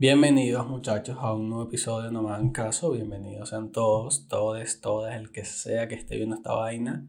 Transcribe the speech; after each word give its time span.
Bienvenidos 0.00 0.66
muchachos 0.66 1.18
a 1.20 1.34
un 1.34 1.50
nuevo 1.50 1.64
episodio 1.64 2.06
de 2.06 2.10
No 2.10 2.22
Me 2.22 2.30
Hagan 2.30 2.52
Caso. 2.52 2.92
Bienvenidos 2.92 3.50
sean 3.50 3.70
todos, 3.70 4.28
todos, 4.28 4.80
todas, 4.80 5.14
el 5.14 5.30
que 5.30 5.44
sea 5.44 5.88
que 5.88 5.94
esté 5.94 6.16
viendo 6.16 6.36
esta 6.36 6.54
vaina. 6.54 7.06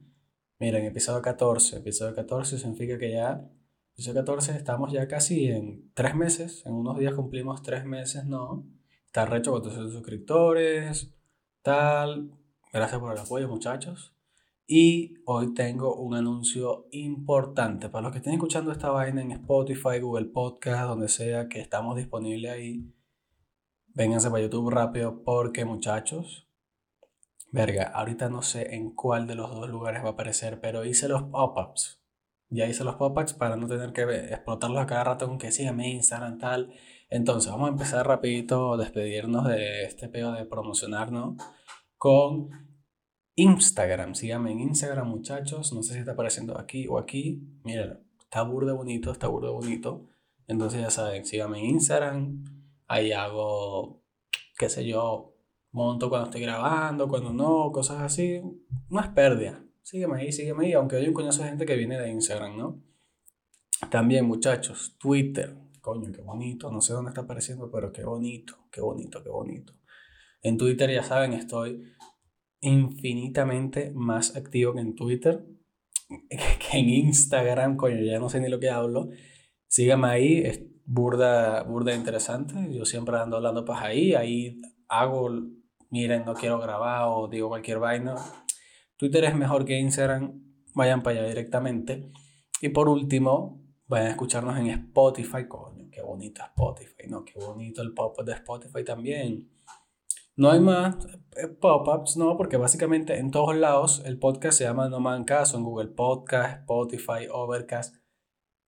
Miren, 0.60 0.84
episodio 0.84 1.22
14. 1.22 1.77
Episodio 1.77 2.14
14 2.14 2.58
significa 2.58 2.98
que 2.98 3.12
ya, 3.12 3.50
episodio 3.94 4.20
14 4.20 4.58
estamos 4.58 4.91
ya 4.91 5.08
casi 5.08 5.46
en 5.48 5.90
tres 5.94 6.16
meses. 6.16 6.66
En 6.66 6.73
unos 6.73 7.00
días 7.00 7.14
cumplimos 7.14 7.64
tres 7.64 7.86
meses, 7.86 8.26
¿no? 8.26 8.67
Está 9.05 9.26
recho 9.26 9.53
con 9.53 9.64
tus 9.64 9.73
suscriptores, 9.73 11.16
tal. 11.62 12.34
Gracias 12.73 13.00
por 13.00 13.14
el 13.14 13.20
apoyo 13.20 13.48
muchachos. 13.48 14.14
Y 14.73 15.16
hoy 15.25 15.53
tengo 15.53 15.95
un 15.98 16.16
anuncio 16.16 16.88
importante 16.91 17.89
para 17.89 18.03
los 18.03 18.13
que 18.13 18.20
estén 18.20 18.35
escuchando 18.35 18.71
esta 18.71 18.89
vaina 18.89 19.21
en 19.21 19.34
Spotify, 19.34 19.99
Google 19.99 20.27
Podcast, 20.27 20.88
donde 20.88 21.09
sea 21.09 21.49
que 21.49 21.59
estamos 21.59 21.97
disponibles 21.97 22.53
ahí. 22.53 22.89
Vénganse 23.88 24.30
para 24.30 24.44
YouTube 24.44 24.70
rápido 24.70 25.25
porque 25.25 25.66
muchachos, 25.66 26.47
verga, 27.52 27.91
ahorita 27.94 28.30
no 28.30 28.41
sé 28.44 28.73
en 28.73 28.91
cuál 28.95 29.27
de 29.27 29.35
los 29.35 29.52
dos 29.52 29.70
lugares 29.70 30.05
va 30.05 30.07
a 30.07 30.11
aparecer, 30.11 30.61
pero 30.61 30.85
hice 30.85 31.09
los 31.09 31.23
pop-ups. 31.23 32.02
Ya 32.47 32.66
hice 32.66 32.85
los 32.85 32.95
pop-ups 32.95 33.33
para 33.33 33.58
no 33.58 33.67
tener 33.67 33.91
que 33.91 34.03
explotarlos 34.03 34.81
a 34.81 34.88
cada 34.88 35.03
rato 35.03 35.27
con 35.27 35.38
que 35.38 35.52
síganme 35.52 35.89
Instagram 35.89 36.38
tal. 36.38 36.73
Entonces 37.09 37.52
vamos 37.52 37.67
a 37.67 37.72
empezar 37.73 38.08
rapidito, 38.08 38.77
despedirnos 38.77 39.50
de 39.50 39.83
este 39.83 40.08
pedo 40.08 40.31
de 40.31 40.45
promocionarnos 40.45 41.35
con 41.97 42.70
Instagram, 43.36 44.16
síganme 44.16 44.52
en 44.52 44.60
Instagram, 44.60 45.08
muchachos. 45.08 45.74
No 45.74 45.84
sé 45.84 45.94
si 45.94 46.00
está 46.00 46.12
apareciendo 46.12 46.58
aquí 46.58 46.88
o 46.88 46.98
aquí. 46.98 47.42
Miren, 47.64 48.00
está 48.20 48.44
burdo 48.44 48.76
bonito, 48.76 49.12
está 49.12 49.28
burdo 49.28 49.54
bonito. 49.54 50.08
Entonces 50.48 50.82
ya 50.82 50.90
saben, 50.90 51.26
síganme 51.26 51.59
en 51.59 51.66
Instagram. 51.66 52.44
Ahí 52.88 53.12
hago, 53.12 54.04
qué 54.58 54.70
sé 54.70 54.86
yo, 54.86 55.34
monto 55.72 56.09
cuando 56.09 56.26
estoy 56.26 56.42
grabando, 56.42 57.08
cuando 57.08 57.32
no, 57.32 57.72
cosas 57.72 58.02
así. 58.02 58.42
No 58.90 59.00
es 59.00 59.08
pérdida. 59.09 59.64
Sígueme 59.82 60.22
ahí, 60.22 60.32
sígueme 60.32 60.66
ahí. 60.66 60.74
Aunque 60.74 60.98
hay 60.98 61.08
un 61.08 61.14
coñazo 61.14 61.44
de 61.44 61.50
gente 61.50 61.66
que 61.66 61.76
viene 61.76 62.00
de 62.00 62.09
Instagram, 62.12 62.58
¿no? 62.58 62.84
También, 63.90 64.26
muchachos, 64.26 64.96
Twitter. 65.00 65.58
Coño, 65.80 66.12
qué 66.12 66.22
bonito. 66.22 66.70
No 66.72 66.82
sé 66.82 66.94
dónde 66.94 67.09
está 67.09 67.22
apareciendo, 67.22 67.72
pero 67.72 67.92
qué 67.92 68.04
bonito, 68.04 68.68
qué 68.72 68.82
bonito, 68.82 69.24
qué 69.24 69.30
bonito. 69.30 69.74
En 70.44 70.58
Twitter, 70.58 70.92
ya 70.92 71.04
saben, 71.04 71.34
estoy 71.34 71.84
infinitamente 72.62 73.92
más 73.94 74.36
activo 74.36 74.73
que 74.73 74.80
en 74.80 74.95
Twitter, 74.95 75.45
que 76.30 76.78
en 76.78 76.90
Instagram, 76.90 77.76
coño, 77.76 78.02
ya 78.03 78.20
no 78.20 78.30
sé 78.30 78.40
ni 78.40 78.50
lo 78.50 78.59
que 78.59 78.70
hablo. 78.70 79.09
Síganme 79.68 80.08
ahí, 80.08 80.38
es 80.40 80.62
burda, 80.86 81.64
burda 81.64 81.95
interesante. 81.95 82.53
Yo 82.72 82.86
siempre 82.86 83.18
ando 83.18 83.38
hablando 83.38 83.66
pues 83.66 83.80
ahí, 83.81 84.14
ahí 84.14 84.62
hago, 84.88 85.30
miren, 85.90 86.26
no 86.26 86.34
quiero 86.34 86.59
grabar 86.59 87.06
o 87.08 87.28
digo 87.28 87.50
cualquier 87.50 87.80
vaina. 87.80 88.16
Twitter 88.98 89.23
es 89.23 89.36
mejor 89.36 89.66
que 89.66 89.80
Instagram, 89.80 90.44
vayan 90.75 91.02
para 91.02 91.20
allá 91.20 91.30
directamente. 91.30 92.12
Y 92.62 92.70
por 92.70 92.88
último, 92.90 93.66
vayan 93.88 94.08
a 94.08 94.12
escucharnos 94.12 94.59
en 94.59 94.68
Spotify, 94.68 95.48
coño, 95.48 95.90
qué 95.92 96.02
bonito 96.02 96.44
Spotify, 96.44 97.08
¿no? 97.08 97.25
Qué 97.25 97.34
bonito 97.40 97.81
el 97.81 97.94
pop 97.94 98.22
de 98.23 98.34
Spotify 98.34 98.84
también. 98.84 99.50
No 100.42 100.50
hay 100.50 100.59
más 100.59 100.95
eh, 101.38 101.47
pop-ups, 101.50 102.17
no, 102.17 102.36
porque 102.36 102.58
básicamente 102.58 103.20
en 103.20 103.30
todos 103.30 103.56
lados 103.56 104.02
el 104.07 104.18
podcast 104.18 104.57
se 104.57 104.63
llama 104.63 104.90
No 104.90 105.00
Man 105.00 105.24
Caso, 105.24 105.56
en 105.56 105.63
Google 105.63 105.90
Podcast, 105.90 106.62
Spotify, 106.62 107.28
Overcast, 107.31 107.97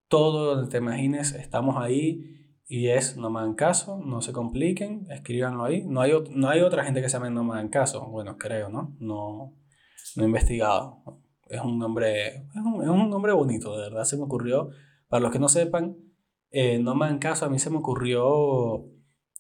todo 0.08 0.54
donde 0.54 0.70
te 0.70 0.78
imagines, 0.78 1.32
estamos 1.32 1.78
ahí 1.78 2.60
y 2.68 2.90
es 2.90 3.18
No 3.18 3.32
Man 3.32 3.56
Caso, 3.56 3.98
no 3.98 4.22
se 4.22 4.34
compliquen, 4.34 5.08
escríbanlo 5.10 5.66
ahí. 5.66 5.84
No 5.84 6.02
hay, 6.02 6.14
no 6.30 6.48
hay 6.48 6.62
otra 6.62 6.84
gente 6.84 7.02
que 7.02 7.10
se 7.10 7.18
llame 7.18 7.32
No 7.32 7.44
Man 7.44 7.70
Caso, 7.70 8.06
bueno, 8.06 8.38
creo, 8.38 8.70
¿no? 8.70 8.96
No, 9.00 9.58
no 10.16 10.24
he 10.24 10.28
investigado. 10.28 11.02
Es 11.48 11.62
un 11.62 11.80
nombre, 11.80 12.36
es 12.36 12.62
un, 12.64 12.84
es 12.84 12.90
un 12.90 13.10
nombre 13.10 13.34
bonito, 13.34 13.76
de 13.76 13.90
verdad 13.90 14.04
se 14.04 14.16
me 14.16 14.26
ocurrió. 14.26 14.70
Para 15.08 15.22
los 15.22 15.32
que 15.32 15.40
no 15.40 15.50
sepan, 15.50 15.98
eh, 16.52 16.78
No 16.78 16.94
Man 16.94 17.18
Caso 17.18 17.48
a 17.48 17.50
mí 17.50 17.58
se 17.58 17.72
me 17.72 17.78
ocurrió 17.78 18.86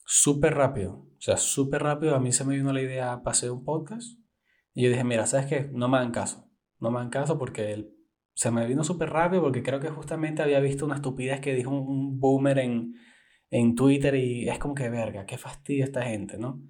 súper 0.04 0.56
rápido 0.56 1.13
sea, 1.24 1.38
súper 1.38 1.82
rápido 1.84 2.16
a 2.16 2.20
mí 2.20 2.32
se 2.32 2.44
me 2.44 2.56
vino 2.56 2.74
la 2.74 2.82
idea 2.82 3.22
hacer 3.26 3.52
un 3.52 3.64
podcast. 3.64 4.20
Y 4.74 4.84
yo 4.84 4.90
dije, 4.90 5.04
mira, 5.04 5.26
¿sabes 5.26 5.46
qué? 5.46 5.70
No 5.72 5.88
me 5.88 5.98
hagan 5.98 6.12
caso. 6.12 6.50
No 6.80 6.92
me 6.92 6.98
hagan 6.98 7.10
caso 7.10 7.38
porque 7.38 7.90
se 8.34 8.52
me 8.52 8.68
vino 8.68 8.84
súper 8.84 9.10
rápido 9.10 9.42
porque 9.42 9.64
creo 9.64 9.80
que 9.80 9.90
justamente 9.90 10.42
había 10.42 10.60
visto 10.60 10.86
una 10.86 10.96
estupidez 10.96 11.40
que 11.40 11.54
dijo 11.54 11.70
un, 11.70 12.20
boomer 12.20 12.60
en, 12.60 12.96
en 13.50 13.76
Twitter 13.76 14.16
y 14.16 14.50
es 14.50 14.60
como 14.60 14.74
que 14.74 14.90
verga, 14.90 15.26
qué 15.26 15.38
fastidio 15.38 15.86
esta 15.86 16.04
gente, 16.04 16.38
¿no? 16.38 16.62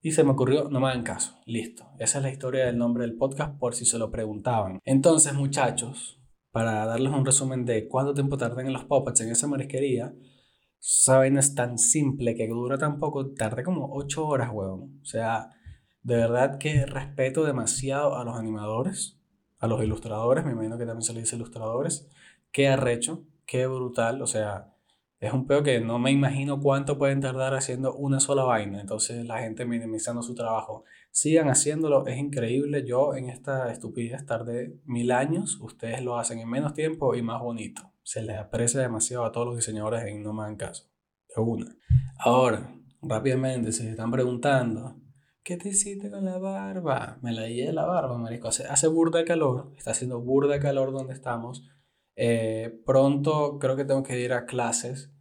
Y 0.00 0.12
se 0.12 0.22
me 0.22 0.30
ocurrió, 0.30 0.68
no 0.68 0.78
me 0.78 0.88
hagan 0.88 1.02
caso, 1.02 1.40
listo. 1.44 1.90
Esa 1.98 2.18
es 2.18 2.24
la 2.24 2.30
historia 2.30 2.66
del 2.66 2.78
nombre 2.78 3.04
del 3.04 3.16
podcast 3.16 3.58
por 3.58 3.74
si 3.74 3.84
se 3.84 3.98
lo 3.98 4.12
preguntaban. 4.12 4.78
Entonces, 4.84 5.34
muchachos, 5.34 6.22
para 6.52 6.86
darles 6.86 7.12
un 7.12 7.26
resumen 7.26 7.64
de 7.64 7.88
cuánto 7.88 8.14
tiempo 8.14 8.36
tardan 8.36 8.66
en 8.66 8.72
los 8.72 8.84
pop-ups 8.84 9.20
en 9.22 9.30
esa 9.30 9.48
marisquería, 9.48 10.14
esa 10.80 11.28
no 11.30 11.40
es 11.40 11.54
tan 11.54 11.78
simple 11.78 12.34
que 12.34 12.48
dura 12.48 12.78
tan 12.78 12.98
poco, 12.98 13.32
tarda 13.34 13.62
como 13.62 13.88
8 13.92 14.26
horas, 14.26 14.50
huevón. 14.52 15.00
O 15.02 15.04
sea, 15.04 15.50
de 16.02 16.16
verdad 16.16 16.58
que 16.58 16.86
respeto 16.86 17.44
demasiado 17.44 18.16
a 18.16 18.24
los 18.24 18.36
animadores, 18.36 19.18
a 19.58 19.66
los 19.66 19.82
ilustradores, 19.82 20.44
me 20.44 20.52
imagino 20.52 20.78
que 20.78 20.86
también 20.86 21.02
se 21.02 21.12
le 21.14 21.20
dice 21.20 21.36
ilustradores. 21.36 22.08
Qué 22.52 22.68
arrecho, 22.68 23.24
qué 23.46 23.66
brutal, 23.66 24.22
o 24.22 24.26
sea, 24.26 24.74
es 25.20 25.32
un 25.32 25.46
peo 25.46 25.62
que 25.64 25.80
no 25.80 25.98
me 25.98 26.12
imagino 26.12 26.60
cuánto 26.60 26.96
pueden 26.96 27.20
tardar 27.20 27.54
haciendo 27.54 27.94
una 27.94 28.20
sola 28.20 28.44
vaina. 28.44 28.80
Entonces 28.80 29.26
la 29.26 29.40
gente 29.40 29.64
minimizando 29.66 30.22
su 30.22 30.34
trabajo. 30.34 30.84
Sigan 31.10 31.48
haciéndolo, 31.48 32.06
es 32.06 32.18
increíble. 32.18 32.84
Yo 32.86 33.16
en 33.16 33.28
esta 33.28 33.72
estupidez 33.72 34.24
tardé 34.26 34.78
mil 34.84 35.10
años. 35.10 35.58
Ustedes 35.60 36.02
lo 36.02 36.18
hacen 36.18 36.38
en 36.38 36.48
menos 36.48 36.72
tiempo 36.72 37.16
y 37.16 37.22
más 37.22 37.40
bonito 37.42 37.92
se 38.08 38.22
les 38.22 38.38
aprecia 38.38 38.80
demasiado 38.80 39.26
a 39.26 39.32
todos 39.32 39.48
los 39.48 39.56
diseñadores 39.56 40.02
en 40.06 40.22
No 40.22 40.32
Me 40.32 40.56
Caso. 40.56 40.90
De 41.28 41.42
una. 41.42 41.76
Ahora, 42.18 42.74
rápidamente, 43.02 43.70
se 43.70 43.90
están 43.90 44.10
preguntando, 44.10 44.96
¿qué 45.42 45.58
te 45.58 45.68
hiciste 45.68 46.10
con 46.10 46.24
la 46.24 46.38
barba? 46.38 47.18
Me 47.20 47.32
la 47.32 47.42
de 47.42 47.70
la 47.70 47.84
barba, 47.84 48.16
marico. 48.16 48.48
Hace, 48.48 48.64
hace 48.64 48.86
burda 48.88 49.26
calor, 49.26 49.74
está 49.76 49.90
haciendo 49.90 50.22
burda 50.22 50.58
calor 50.58 50.90
donde 50.90 51.12
estamos. 51.12 51.68
Eh, 52.16 52.80
pronto 52.86 53.58
creo 53.58 53.76
que 53.76 53.84
tengo 53.84 54.02
que 54.02 54.18
ir 54.18 54.32
a 54.32 54.46
clases 54.46 55.12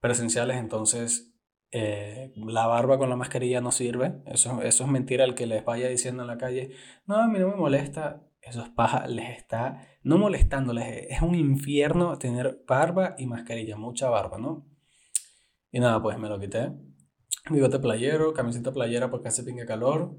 presenciales, 0.00 0.58
entonces 0.58 1.34
eh, 1.70 2.34
la 2.36 2.66
barba 2.66 2.98
con 2.98 3.08
la 3.08 3.16
mascarilla 3.16 3.62
no 3.62 3.72
sirve. 3.72 4.20
Eso, 4.26 4.60
eso 4.60 4.84
es 4.84 4.90
mentira 4.90 5.24
el 5.24 5.34
que 5.34 5.46
les 5.46 5.64
vaya 5.64 5.88
diciendo 5.88 6.24
en 6.24 6.28
la 6.28 6.36
calle, 6.36 6.72
no, 7.06 7.16
a 7.16 7.26
mí 7.26 7.38
no 7.38 7.48
me 7.48 7.56
molesta 7.56 8.22
esos 8.50 8.68
paja 8.68 9.06
les 9.06 9.36
está 9.36 9.80
no 10.02 10.18
molestándoles. 10.18 11.06
Es 11.08 11.22
un 11.22 11.34
infierno 11.34 12.18
tener 12.18 12.62
barba 12.66 13.14
y 13.18 13.26
mascarilla, 13.26 13.76
mucha 13.76 14.10
barba, 14.10 14.38
¿no? 14.38 14.66
Y 15.72 15.80
nada, 15.80 16.02
pues 16.02 16.18
me 16.18 16.28
lo 16.28 16.38
quité. 16.38 16.72
Bigote 17.50 17.78
playero, 17.78 18.32
camiseta 18.32 18.72
playera 18.72 19.10
porque 19.10 19.28
hace 19.28 19.42
pinga 19.42 19.66
calor. 19.66 20.16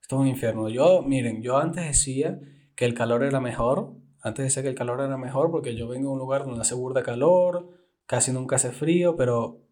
Esto 0.00 0.16
es 0.16 0.20
un 0.22 0.28
infierno. 0.28 0.68
Yo, 0.68 1.02
miren, 1.02 1.42
yo 1.42 1.58
antes 1.58 1.84
decía 1.84 2.40
que 2.74 2.84
el 2.84 2.94
calor 2.94 3.22
era 3.24 3.40
mejor. 3.40 3.94
Antes 4.22 4.44
decía 4.44 4.62
que 4.62 4.68
el 4.68 4.74
calor 4.74 5.00
era 5.00 5.16
mejor 5.16 5.50
porque 5.50 5.76
yo 5.76 5.88
vengo 5.88 6.10
a 6.10 6.12
un 6.12 6.18
lugar 6.18 6.44
donde 6.44 6.60
hace 6.60 6.74
burda 6.74 7.02
calor, 7.02 7.70
casi 8.06 8.32
nunca 8.32 8.56
hace 8.56 8.72
frío, 8.72 9.16
pero 9.16 9.66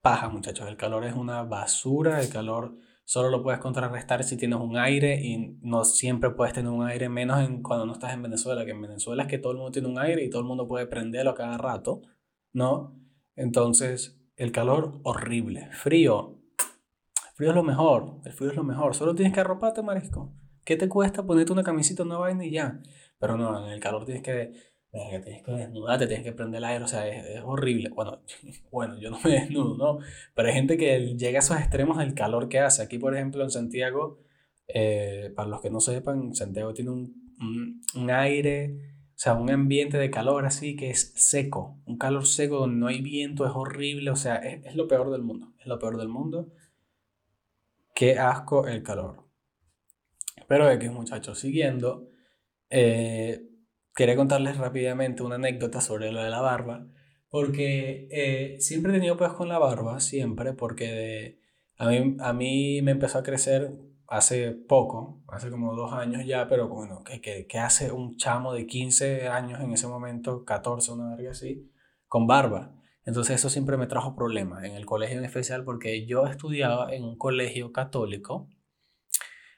paja, 0.00 0.28
muchachos. 0.28 0.68
El 0.68 0.76
calor 0.76 1.04
es 1.04 1.14
una 1.14 1.42
basura. 1.42 2.20
El 2.20 2.28
calor 2.28 2.76
solo 3.08 3.30
lo 3.30 3.42
puedes 3.42 3.58
contrarrestar 3.58 4.22
si 4.22 4.36
tienes 4.36 4.60
un 4.60 4.76
aire 4.76 5.18
y 5.18 5.56
no 5.62 5.82
siempre 5.84 6.28
puedes 6.28 6.52
tener 6.52 6.70
un 6.70 6.86
aire, 6.86 7.08
menos 7.08 7.40
en 7.40 7.62
cuando 7.62 7.86
no 7.86 7.94
estás 7.94 8.12
en 8.12 8.20
Venezuela, 8.20 8.66
que 8.66 8.72
en 8.72 8.82
Venezuela 8.82 9.22
es 9.22 9.28
que 9.30 9.38
todo 9.38 9.52
el 9.52 9.56
mundo 9.56 9.72
tiene 9.72 9.88
un 9.88 9.98
aire 9.98 10.22
y 10.22 10.28
todo 10.28 10.42
el 10.42 10.46
mundo 10.46 10.68
puede 10.68 10.86
prenderlo 10.86 11.30
a 11.30 11.34
cada 11.34 11.56
rato, 11.56 12.02
¿no? 12.52 13.00
Entonces, 13.34 14.20
el 14.36 14.52
calor 14.52 15.00
horrible. 15.04 15.70
Frío. 15.72 16.38
frío 17.34 17.48
es 17.48 17.54
lo 17.54 17.62
mejor. 17.62 18.20
El 18.26 18.34
frío 18.34 18.50
es 18.50 18.56
lo 18.56 18.62
mejor. 18.62 18.94
Solo 18.94 19.14
tienes 19.14 19.32
que 19.32 19.40
arroparte, 19.40 19.82
marisco. 19.82 20.34
¿Qué 20.66 20.76
te 20.76 20.86
cuesta 20.86 21.24
ponerte 21.24 21.50
una 21.50 21.62
camisita, 21.62 22.02
una 22.02 22.18
vaina 22.18 22.44
y 22.44 22.50
ya? 22.50 22.78
Pero 23.18 23.38
no, 23.38 23.64
en 23.64 23.72
el 23.72 23.80
calor 23.80 24.04
tienes 24.04 24.22
que 24.22 24.52
que 24.90 25.20
tienes 25.20 25.42
que 25.42 25.52
desnudarte, 25.52 26.06
tienes 26.06 26.24
que 26.24 26.32
prender 26.32 26.58
el 26.58 26.64
aire, 26.64 26.84
o 26.84 26.88
sea, 26.88 27.06
es, 27.06 27.42
horrible. 27.44 27.90
Bueno, 27.90 28.20
bueno, 28.70 28.98
yo 28.98 29.10
no 29.10 29.18
me 29.22 29.30
desnudo, 29.40 29.76
¿no? 29.76 29.98
Pero 30.34 30.48
hay 30.48 30.54
gente 30.54 30.76
que 30.76 30.98
llega 31.16 31.38
a 31.38 31.40
esos 31.40 31.58
extremos 31.58 31.98
del 31.98 32.14
calor 32.14 32.48
que 32.48 32.60
hace. 32.60 32.82
Aquí, 32.82 32.98
por 32.98 33.14
ejemplo, 33.14 33.44
en 33.44 33.50
Santiago, 33.50 34.20
eh, 34.66 35.32
para 35.36 35.48
los 35.48 35.60
que 35.60 35.70
no 35.70 35.80
sepan, 35.80 36.34
Santiago 36.34 36.72
tiene 36.74 36.90
un, 36.90 37.84
un, 37.94 38.10
aire, 38.10 38.76
o 39.08 39.18
sea, 39.18 39.34
un 39.34 39.50
ambiente 39.50 39.98
de 39.98 40.10
calor 40.10 40.46
así 40.46 40.76
que 40.76 40.90
es 40.90 41.12
seco, 41.16 41.78
un 41.86 41.98
calor 41.98 42.26
seco 42.26 42.58
donde 42.58 42.76
no 42.76 42.86
hay 42.86 43.00
viento, 43.00 43.46
es 43.46 43.52
horrible, 43.54 44.10
o 44.10 44.16
sea, 44.16 44.36
es, 44.36 44.64
es 44.66 44.74
lo 44.74 44.88
peor 44.88 45.10
del 45.10 45.22
mundo, 45.22 45.52
es 45.58 45.66
lo 45.66 45.78
peor 45.78 45.96
del 45.98 46.08
mundo. 46.08 46.48
Qué 47.94 48.18
asco 48.18 48.66
el 48.66 48.82
calor. 48.82 49.24
Pero 50.46 50.70
es 50.70 50.78
que, 50.78 50.88
muchachos, 50.88 51.38
siguiendo, 51.38 52.08
eh, 52.70 53.47
Quería 53.98 54.14
contarles 54.14 54.58
rápidamente 54.58 55.24
una 55.24 55.34
anécdota 55.34 55.80
sobre 55.80 56.12
lo 56.12 56.22
de 56.22 56.30
la 56.30 56.40
barba. 56.40 56.86
Porque 57.30 58.06
eh, 58.12 58.60
siempre 58.60 58.92
he 58.92 58.94
tenido 58.94 59.16
pues 59.16 59.32
con 59.32 59.48
la 59.48 59.58
barba, 59.58 59.98
siempre, 59.98 60.52
porque 60.52 61.40
a, 61.76 61.88
mí, 61.88 62.16
a 62.20 62.32
mí 62.32 62.80
me 62.80 62.92
empezó 62.92 63.18
a 63.18 63.24
crecer 63.24 63.74
hace 64.06 64.52
poco, 64.52 65.24
hace 65.26 65.50
como 65.50 65.74
dos 65.74 65.92
años 65.94 66.24
ya, 66.24 66.46
pero 66.46 66.68
bueno, 66.68 67.02
que, 67.02 67.48
que, 67.48 67.58
hace 67.58 67.90
un 67.90 68.16
chamo 68.16 68.54
de 68.54 68.68
15 68.68 69.26
años 69.26 69.60
en 69.60 69.72
ese 69.72 69.88
momento, 69.88 70.44
14, 70.44 70.92
una 70.92 71.16
verga 71.16 71.32
así, 71.32 71.68
con 72.06 72.28
barba. 72.28 72.76
Entonces 73.04 73.34
eso 73.34 73.50
siempre 73.50 73.76
me 73.76 73.88
trajo 73.88 74.14
problemas 74.14 74.62
en 74.62 74.76
el 74.76 74.86
colegio 74.86 75.18
en 75.18 75.24
especial 75.24 75.64
porque 75.64 76.06
yo 76.06 76.28
estudiaba 76.28 76.94
en 76.94 77.02
un 77.02 77.18
colegio 77.18 77.72
católico 77.72 78.48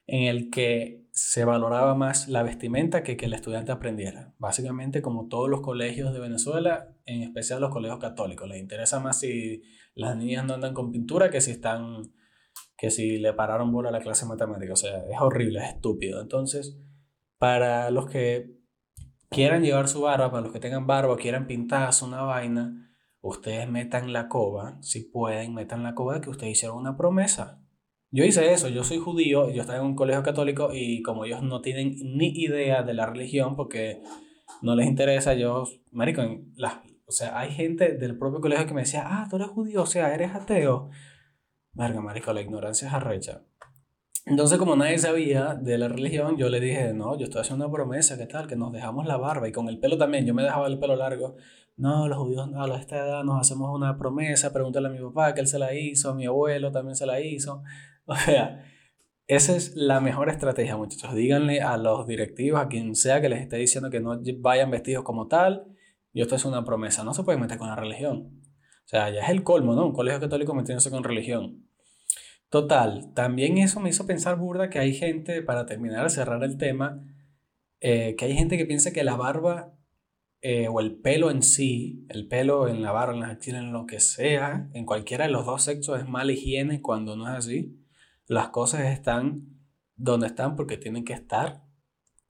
en 0.07 0.29
el 0.29 0.49
que 0.49 1.00
se 1.13 1.45
valoraba 1.45 1.95
más 1.95 2.29
la 2.29 2.43
vestimenta 2.43 3.03
que 3.03 3.17
que 3.17 3.27
el 3.27 3.35
estudiante 3.35 3.73
aprendiera. 3.73 4.35
Básicamente 4.39 5.03
como 5.03 5.29
todos 5.29 5.49
los 5.49 5.61
colegios 5.61 6.13
de 6.13 6.21
Venezuela, 6.21 6.95
en 7.05 7.23
especial 7.23 7.61
los 7.61 7.71
colegios 7.71 7.99
católicos, 7.99 8.49
les 8.49 8.61
interesa 8.61 9.01
más 9.01 9.21
si 9.21 9.63
las 9.95 10.17
niñas 10.17 10.45
no 10.45 10.55
andan 10.55 10.75
con 10.75 10.93
pintura 10.93 11.31
que 11.31 11.41
si 11.41 11.51
están 11.53 12.03
que 12.77 12.91
si 12.91 13.19
le 13.19 13.35
pararon 13.35 13.73
bola 13.73 13.91
a 13.91 13.93
la 13.93 14.01
clase 14.01 14.25
matemática. 14.25 14.73
O 14.73 14.77
sea, 14.77 15.05
es 15.07 15.21
horrible, 15.21 15.61
es 15.61 15.75
estúpido. 15.75 16.23
Entonces, 16.23 16.79
para 17.37 17.91
los 17.91 18.09
que 18.09 18.57
quieran 19.29 19.63
llevar 19.63 19.87
su 19.87 20.01
barba, 20.01 20.31
para 20.31 20.43
los 20.43 20.53
que 20.53 20.61
tengan 20.61 20.87
barba, 20.87 21.17
quieran 21.19 21.47
pintarse 21.47 22.07
una 22.07 22.23
vaina, 22.23 22.91
ustedes 23.21 23.69
metan 23.69 24.15
la 24.15 24.29
coba, 24.29 24.79
si 24.83 25.03
pueden, 25.03 25.53
metan 25.53 25.83
la 25.83 25.95
coba 25.95 26.23
que 26.23 26.31
ustedes 26.31 26.53
hicieron 26.53 26.79
una 26.79 26.97
promesa. 26.97 27.60
Yo 28.13 28.25
hice 28.25 28.53
eso, 28.53 28.69
yo 28.69 28.83
soy 28.83 28.99
judío, 28.99 29.51
yo 29.51 29.61
estaba 29.61 29.79
en 29.79 29.85
un 29.85 29.95
colegio 29.95 30.23
católico 30.23 30.71
y 30.73 31.01
como 31.03 31.25
ellos 31.25 31.43
no 31.43 31.61
tienen 31.61 31.95
ni 32.17 32.29
idea 32.29 32.83
de 32.83 32.95
la 32.95 33.07
religión 33.07 33.55
porque 33.55 34.01
no 34.63 34.75
les 34.75 34.89
interesa, 34.89 35.35
yo, 35.35 35.65
marico, 35.93 36.23
la, 36.57 36.83
o 37.07 37.13
sea, 37.13 37.39
hay 37.39 37.53
gente 37.53 37.97
del 37.97 38.19
propio 38.19 38.41
colegio 38.41 38.67
que 38.67 38.75
me 38.75 38.83
decía, 38.83 39.05
ah, 39.07 39.27
tú 39.31 39.37
eres 39.37 39.49
judío, 39.49 39.83
o 39.83 39.87
sea, 39.87 40.15
eres 40.15 40.35
ateo. 40.35 40.91
Verga, 41.73 42.01
marico, 42.01 42.33
la 42.33 42.41
ignorancia 42.41 42.89
es 42.89 42.95
arrecha. 42.95 43.43
Entonces, 44.27 44.59
como 44.59 44.77
nadie 44.77 44.99
sabía 44.99 45.55
de 45.55 45.79
la 45.79 45.89
religión, 45.89 46.37
yo 46.37 46.49
le 46.49 46.61
dije, 46.61 46.93
no, 46.93 47.19
yo 47.19 47.25
estoy 47.25 47.41
haciendo 47.41 47.65
una 47.65 47.73
promesa, 47.75 48.19
¿qué 48.19 48.27
tal? 48.27 48.47
Que 48.47 48.55
nos 48.55 48.73
dejamos 48.73 49.07
la 49.07 49.17
barba 49.17 49.49
y 49.49 49.53
con 49.53 49.69
el 49.69 49.81
pelo 49.81 49.99
también. 49.99 50.27
Yo 50.27 50.35
me 50.35 50.43
dejaba 50.43 50.69
el 50.69 50.79
pelo 50.79 50.95
largo. 50.95 51.37
No, 51.81 52.09
los 52.09 52.19
judíos 52.19 52.51
a 52.55 52.77
esta 52.77 52.99
edad 52.99 53.25
nos 53.25 53.41
hacemos 53.41 53.75
una 53.75 53.97
promesa, 53.97 54.53
pregúntale 54.53 54.89
a 54.89 54.91
mi 54.91 54.99
papá 54.99 55.33
que 55.33 55.41
él 55.41 55.47
se 55.47 55.59
la 55.59 55.75
hizo, 55.75 56.11
a 56.11 56.15
mi 56.15 56.27
abuelo 56.27 56.71
también 56.71 56.95
se 56.95 57.07
la 57.07 57.21
hizo. 57.21 57.63
O 58.07 58.17
sea, 58.17 58.65
esa 59.29 59.55
es 59.57 59.77
la 59.77 60.01
mejor 60.01 60.29
estrategia, 60.31 60.77
muchachos. 60.77 61.15
Díganle 61.15 61.61
a 61.61 61.77
los 61.77 62.07
directivos, 62.07 62.61
a 62.61 62.69
quien 62.69 62.97
sea 62.97 63.21
que 63.21 63.29
les 63.29 63.41
esté 63.41 63.57
diciendo 63.57 63.89
que 63.89 64.01
no 64.01 64.21
vayan 64.39 64.71
vestidos 64.71 65.05
como 65.05 65.29
tal. 65.29 65.65
Yo 66.13 66.25
esto 66.25 66.35
es 66.35 66.45
una 66.45 66.65
promesa. 66.65 67.05
No 67.05 67.15
se 67.15 67.23
pueden 67.23 67.41
meter 67.41 67.57
con 67.57 67.69
la 67.69 67.77
religión. 67.77 68.43
O 68.85 68.89
sea, 68.89 69.11
ya 69.11 69.21
es 69.21 69.29
el 69.31 69.45
colmo, 69.45 69.75
¿no? 69.75 69.87
Un 69.87 69.93
colegio 69.93 70.21
católico 70.21 70.55
metiéndose 70.55 70.91
con 70.91 71.05
religión. 71.05 71.69
Total, 72.49 73.13
también 73.15 73.59
eso 73.59 73.79
me 73.79 73.91
hizo 73.91 74.07
pensar 74.07 74.37
burda 74.37 74.69
que 74.71 74.81
hay 74.81 74.93
gente, 74.93 75.41
para 75.43 75.67
terminar, 75.67 76.11
cerrar 76.11 76.43
el 76.43 76.59
tema, 76.59 77.01
eh, 77.81 78.17
que 78.19 78.25
hay 78.25 78.35
gente 78.35 78.59
que 78.59 78.67
piensa 78.67 78.93
que 78.93 79.05
la 79.05 79.17
barba 79.17 79.80
eh, 80.43 80.69
o 80.69 80.81
el 80.81 80.97
pelo 81.01 81.31
en 81.31 81.43
sí, 81.43 82.07
el 82.09 82.29
pelo 82.29 82.69
en 82.69 82.83
la 82.83 82.93
barba, 82.93 83.15
en 83.15 83.21
las 83.21 83.31
axilas, 83.31 83.63
en 83.63 83.73
lo 83.73 83.87
que 83.87 84.01
sea, 84.01 84.69
en 84.73 84.87
cualquiera 84.87 85.27
de 85.27 85.33
los 85.33 85.47
dos 85.47 85.63
sexos 85.63 86.01
es 86.01 86.09
mala 86.09 86.33
higiene 86.33 86.81
cuando 86.81 87.17
no 87.17 87.29
es 87.29 87.37
así. 87.37 87.77
Las 88.27 88.49
cosas 88.51 88.83
están 88.87 89.61
donde 89.97 90.29
están 90.29 90.57
porque 90.57 90.77
tienen 90.77 91.05
que 91.05 91.13
estar. 91.13 91.65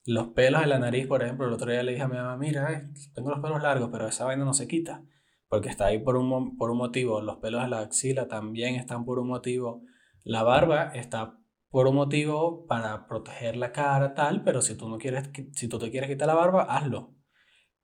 Los 0.06 0.28
pelos 0.28 0.62
de 0.62 0.66
la 0.66 0.78
nariz, 0.78 1.06
por 1.06 1.22
ejemplo, 1.22 1.46
el 1.46 1.52
otro 1.52 1.70
día 1.70 1.82
le 1.82 1.92
dije 1.92 2.02
a 2.02 2.08
mi 2.08 2.16
mamá, 2.16 2.36
mira, 2.36 2.72
eh, 2.72 2.90
tengo 3.14 3.30
los 3.30 3.40
pelos 3.40 3.62
largos, 3.62 3.90
pero 3.92 4.08
esa 4.08 4.24
vaina 4.24 4.44
no 4.44 4.54
se 4.54 4.66
quita 4.66 5.04
porque 5.50 5.68
está 5.68 5.86
ahí 5.86 5.98
por 5.98 6.16
un, 6.16 6.56
por 6.56 6.70
un 6.70 6.78
motivo. 6.78 7.20
Los 7.20 7.38
pelos 7.38 7.62
de 7.62 7.68
la 7.68 7.80
axila 7.80 8.28
también 8.28 8.76
están 8.76 9.04
por 9.04 9.18
un 9.18 9.26
motivo. 9.26 9.82
La 10.22 10.44
barba 10.44 10.92
está 10.94 11.38
por 11.70 11.88
un 11.88 11.96
motivo 11.96 12.66
para 12.68 13.08
proteger 13.08 13.56
la 13.56 13.72
cara, 13.72 14.14
tal, 14.14 14.44
pero 14.44 14.62
si 14.62 14.76
tú 14.76 14.88
no 14.88 14.96
quieres, 14.96 15.30
si 15.52 15.68
tú 15.68 15.80
te 15.80 15.90
quieres 15.90 16.08
quitar 16.08 16.28
la 16.28 16.34
barba, 16.34 16.62
hazlo. 16.62 17.16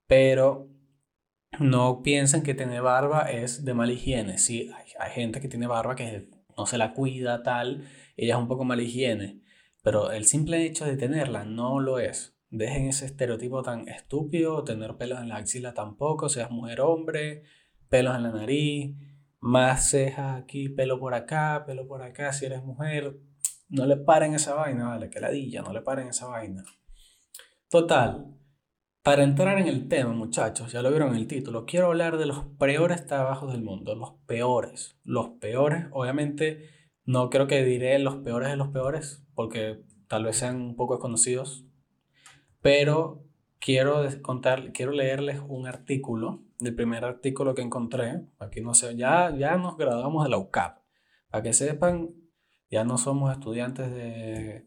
Pero 0.07 0.69
no 1.59 2.01
piensen 2.01 2.43
que 2.43 2.53
tener 2.53 2.81
barba 2.81 3.29
es 3.31 3.65
de 3.65 3.73
mala 3.73 3.91
higiene. 3.91 4.37
Sí, 4.37 4.71
hay, 4.99 5.11
gente 5.11 5.41
que 5.41 5.47
tiene 5.47 5.67
barba 5.67 5.95
que 5.95 6.29
no 6.57 6.65
se 6.65 6.77
la 6.77 6.93
cuida, 6.93 7.43
tal, 7.43 7.87
ella 8.15 8.35
es 8.35 8.39
un 8.39 8.47
poco 8.47 8.63
mala 8.63 8.81
higiene. 8.81 9.41
Pero 9.83 10.11
el 10.11 10.25
simple 10.25 10.65
hecho 10.65 10.85
de 10.85 10.97
tenerla 10.97 11.45
no 11.45 11.79
lo 11.79 11.99
es. 11.99 12.35
Dejen 12.49 12.87
ese 12.87 13.05
estereotipo 13.05 13.61
tan 13.61 13.87
estúpido, 13.87 14.63
tener 14.63 14.95
pelos 14.95 15.19
en 15.19 15.29
la 15.29 15.37
axila 15.37 15.73
tampoco, 15.73 16.29
seas 16.29 16.49
mujer 16.49 16.81
hombre, 16.81 17.43
pelos 17.89 18.15
en 18.15 18.23
la 18.23 18.31
nariz, 18.31 18.95
más 19.39 19.89
cejas 19.89 20.41
aquí, 20.41 20.69
pelo 20.69 20.99
por 20.99 21.13
acá, 21.13 21.63
pelo 21.65 21.87
por 21.87 22.01
acá, 22.01 22.31
si 22.33 22.45
eres 22.45 22.63
mujer, 22.63 23.17
no 23.69 23.85
le 23.85 23.97
paren 23.97 24.33
esa 24.33 24.53
vaina, 24.53 24.89
vale, 24.89 25.09
que 25.09 25.19
ladilla, 25.19 25.61
no 25.61 25.73
le 25.73 25.81
paren 25.81 26.07
esa 26.07 26.27
vaina. 26.27 26.63
Total, 27.69 28.36
para 29.07 29.23
entrar 29.23 29.57
en 29.57 29.67
el 29.67 29.87
tema, 29.87 30.11
muchachos, 30.11 30.73
ya 30.73 30.81
lo 30.81 30.89
vieron 30.89 31.11
en 31.11 31.15
el 31.15 31.27
título, 31.27 31.65
quiero 31.65 31.85
hablar 31.85 32.17
de 32.17 32.25
los 32.25 32.43
peores 32.59 33.05
trabajos 33.05 33.53
del 33.53 33.61
mundo, 33.61 33.95
los 33.95 34.15
peores, 34.25 34.99
los 35.05 35.29
peores, 35.39 35.85
obviamente 35.91 36.69
no 37.05 37.29
creo 37.29 37.47
que 37.47 37.63
diré 37.63 37.99
los 37.99 38.17
peores 38.17 38.49
de 38.49 38.57
los 38.57 38.67
peores, 38.67 39.25
porque 39.33 39.81
tal 40.09 40.25
vez 40.25 40.35
sean 40.35 40.57
un 40.57 40.75
poco 40.75 40.95
desconocidos, 40.95 41.63
pero 42.59 43.23
quiero 43.59 44.03
contar, 44.21 44.73
quiero 44.73 44.91
leerles 44.91 45.39
un 45.39 45.67
artículo, 45.67 46.43
el 46.59 46.75
primer 46.75 47.05
artículo 47.05 47.55
que 47.55 47.61
encontré, 47.61 48.25
aquí 48.39 48.59
no 48.59 48.73
sé, 48.73 48.97
ya, 48.97 49.33
ya 49.33 49.55
nos 49.55 49.77
graduamos 49.77 50.25
de 50.25 50.31
la 50.31 50.37
UCAP, 50.37 50.79
para 51.29 51.43
que 51.43 51.53
sepan, 51.53 52.09
ya 52.69 52.83
no 52.83 52.97
somos 52.97 53.31
estudiantes 53.31 53.89
de, 53.89 54.65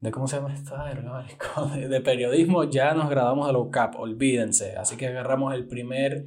de 0.00 0.10
¿cómo 0.10 0.26
se 0.26 0.36
llama 0.36 0.54
esta? 0.54 0.84
De, 1.74 1.88
de 1.88 2.00
periodismo, 2.00 2.64
ya 2.64 2.94
nos 2.94 3.10
graduamos 3.10 3.46
de 3.46 3.52
la 3.52 3.58
UCAP, 3.58 3.96
olvídense, 3.96 4.76
así 4.76 4.96
que 4.96 5.08
agarramos 5.08 5.54
el 5.54 5.68
primer 5.68 6.26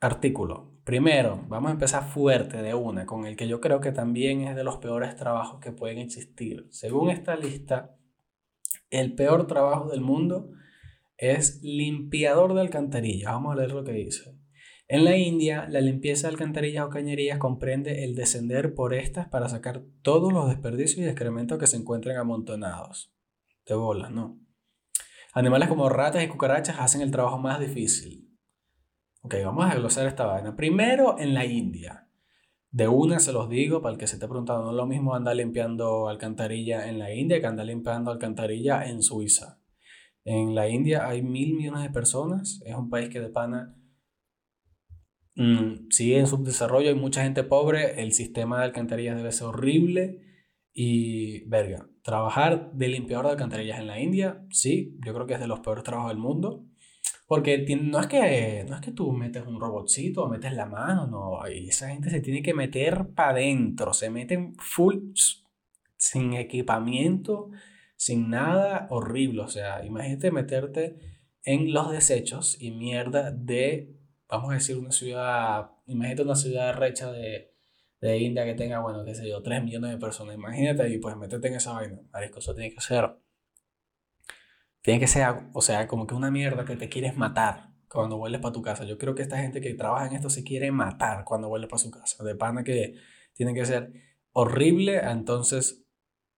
artículo. 0.00 0.72
Primero, 0.84 1.44
vamos 1.48 1.70
a 1.70 1.74
empezar 1.74 2.04
fuerte 2.04 2.60
de 2.60 2.74
una, 2.74 3.06
con 3.06 3.24
el 3.24 3.36
que 3.36 3.46
yo 3.46 3.60
creo 3.60 3.80
que 3.80 3.92
también 3.92 4.42
es 4.42 4.56
de 4.56 4.64
los 4.64 4.78
peores 4.78 5.16
trabajos 5.16 5.60
que 5.60 5.72
pueden 5.72 5.98
existir. 5.98 6.66
Según 6.70 7.10
esta 7.10 7.36
lista, 7.36 7.96
el 8.90 9.14
peor 9.14 9.46
trabajo 9.46 9.88
del 9.88 10.00
mundo 10.00 10.50
es 11.16 11.62
limpiador 11.62 12.52
de 12.54 12.62
alcantarillas. 12.62 13.32
Vamos 13.32 13.52
a 13.52 13.56
leer 13.56 13.72
lo 13.72 13.84
que 13.84 13.92
dice. 13.92 14.36
En 14.92 15.06
la 15.06 15.16
India, 15.16 15.66
la 15.70 15.80
limpieza 15.80 16.26
de 16.26 16.34
alcantarillas 16.34 16.84
o 16.84 16.90
cañerías 16.90 17.38
comprende 17.38 18.04
el 18.04 18.14
descender 18.14 18.74
por 18.74 18.92
estas 18.92 19.26
para 19.26 19.48
sacar 19.48 19.84
todos 20.02 20.34
los 20.34 20.50
desperdicios 20.50 20.98
y 20.98 21.08
excrementos 21.08 21.56
que 21.56 21.66
se 21.66 21.78
encuentren 21.78 22.18
amontonados. 22.18 23.10
De 23.64 23.74
bolas, 23.74 24.10
¿no? 24.10 24.38
Animales 25.32 25.70
como 25.70 25.88
ratas 25.88 26.22
y 26.22 26.28
cucarachas 26.28 26.76
hacen 26.78 27.00
el 27.00 27.10
trabajo 27.10 27.38
más 27.38 27.58
difícil. 27.58 28.36
Ok, 29.22 29.36
vamos 29.42 29.64
a 29.64 29.74
glosar 29.76 30.06
esta 30.06 30.26
vaina. 30.26 30.56
Primero, 30.56 31.18
en 31.18 31.32
la 31.32 31.46
India. 31.46 32.10
De 32.70 32.86
una 32.86 33.18
se 33.18 33.32
los 33.32 33.48
digo, 33.48 33.80
para 33.80 33.94
el 33.94 33.98
que 33.98 34.06
se 34.06 34.16
esté 34.16 34.28
preguntando, 34.28 34.64
no 34.64 34.70
es 34.72 34.76
lo 34.76 34.84
mismo 34.84 35.14
andar 35.14 35.36
limpiando 35.36 36.06
alcantarilla 36.06 36.86
en 36.90 36.98
la 36.98 37.14
India 37.14 37.40
que 37.40 37.46
andar 37.46 37.64
limpiando 37.64 38.10
alcantarilla 38.10 38.86
en 38.86 39.02
Suiza. 39.02 39.58
En 40.26 40.54
la 40.54 40.68
India 40.68 41.08
hay 41.08 41.22
mil 41.22 41.54
millones 41.54 41.82
de 41.82 41.88
personas, 41.88 42.60
es 42.66 42.74
un 42.74 42.90
país 42.90 43.08
que 43.08 43.20
de 43.20 43.30
pana 43.30 43.78
mm, 45.36 45.88
sigue 45.90 46.18
en 46.18 46.26
subdesarrollo, 46.26 46.88
hay 46.88 46.94
mucha 46.94 47.22
gente 47.22 47.44
pobre, 47.44 48.02
el 48.02 48.12
sistema 48.12 48.58
de 48.58 48.64
alcantarillas 48.64 49.16
debe 49.16 49.32
ser 49.32 49.48
horrible 49.48 50.20
y, 50.72 51.44
verga, 51.48 51.88
trabajar 52.02 52.72
de 52.72 52.88
limpiador 52.88 53.26
de 53.26 53.32
alcantarillas 53.32 53.78
en 53.78 53.86
la 53.86 54.00
India, 54.00 54.44
sí, 54.50 54.98
yo 55.04 55.14
creo 55.14 55.26
que 55.26 55.34
es 55.34 55.40
de 55.40 55.46
los 55.46 55.60
peores 55.60 55.84
trabajos 55.84 56.10
del 56.10 56.18
mundo. 56.18 56.66
Porque 57.26 57.64
no 57.80 57.98
es, 57.98 58.08
que, 58.08 58.66
no 58.68 58.74
es 58.74 58.82
que 58.82 58.92
tú 58.92 59.10
metes 59.12 59.46
un 59.46 59.58
robotcito 59.58 60.24
o 60.24 60.28
metes 60.28 60.52
la 60.52 60.66
mano, 60.66 61.06
no. 61.06 61.42
Esa 61.46 61.88
gente 61.88 62.10
se 62.10 62.20
tiene 62.20 62.42
que 62.42 62.52
meter 62.52 63.08
para 63.14 63.30
adentro, 63.30 63.94
se 63.94 64.10
meten 64.10 64.54
full, 64.56 64.96
sin 65.96 66.34
equipamiento, 66.34 67.48
sin 67.96 68.28
nada 68.28 68.86
horrible. 68.90 69.40
O 69.40 69.48
sea, 69.48 69.82
imagínate 69.82 70.30
meterte 70.30 70.98
en 71.42 71.72
los 71.72 71.90
desechos 71.90 72.60
y 72.60 72.70
mierda 72.72 73.30
de, 73.30 73.96
vamos 74.32 74.50
a 74.50 74.54
decir, 74.54 74.76
una 74.76 74.90
ciudad, 74.90 75.70
imagínate 75.86 76.22
una 76.22 76.36
ciudad 76.36 76.74
recha 76.74 77.12
de, 77.12 77.52
de 78.00 78.18
India 78.18 78.44
que 78.44 78.54
tenga, 78.54 78.80
bueno, 78.80 79.04
qué 79.04 79.14
sé 79.14 79.28
yo, 79.28 79.42
3 79.42 79.62
millones 79.62 79.92
de 79.92 79.98
personas. 79.98 80.34
Imagínate 80.34 80.88
y 80.88 80.98
pues 80.98 81.16
meterte 81.16 81.48
en 81.48 81.54
esa 81.54 81.72
vaina. 81.72 82.00
Marisco, 82.12 82.40
eso 82.40 82.54
tiene 82.54 82.74
que 82.74 82.80
ser 82.80 83.16
tiene 84.82 85.00
que 85.00 85.06
ser, 85.06 85.28
o 85.52 85.62
sea, 85.62 85.86
como 85.86 86.06
que 86.06 86.14
una 86.14 86.30
mierda 86.30 86.64
que 86.64 86.76
te 86.76 86.88
quieres 86.88 87.16
matar 87.16 87.70
cuando 87.88 88.18
vuelves 88.18 88.40
para 88.40 88.52
tu 88.52 88.62
casa. 88.62 88.84
Yo 88.84 88.98
creo 88.98 89.14
que 89.14 89.22
esta 89.22 89.38
gente 89.38 89.60
que 89.60 89.74
trabaja 89.74 90.06
en 90.06 90.14
esto 90.14 90.28
se 90.28 90.42
quiere 90.42 90.72
matar 90.72 91.24
cuando 91.24 91.48
vuelve 91.48 91.68
para 91.68 91.78
su 91.78 91.90
casa. 91.90 92.24
De 92.24 92.34
pana 92.34 92.64
que 92.64 92.96
tiene 93.32 93.54
que 93.54 93.64
ser 93.64 93.92
horrible. 94.32 94.98
Entonces, 94.98 95.84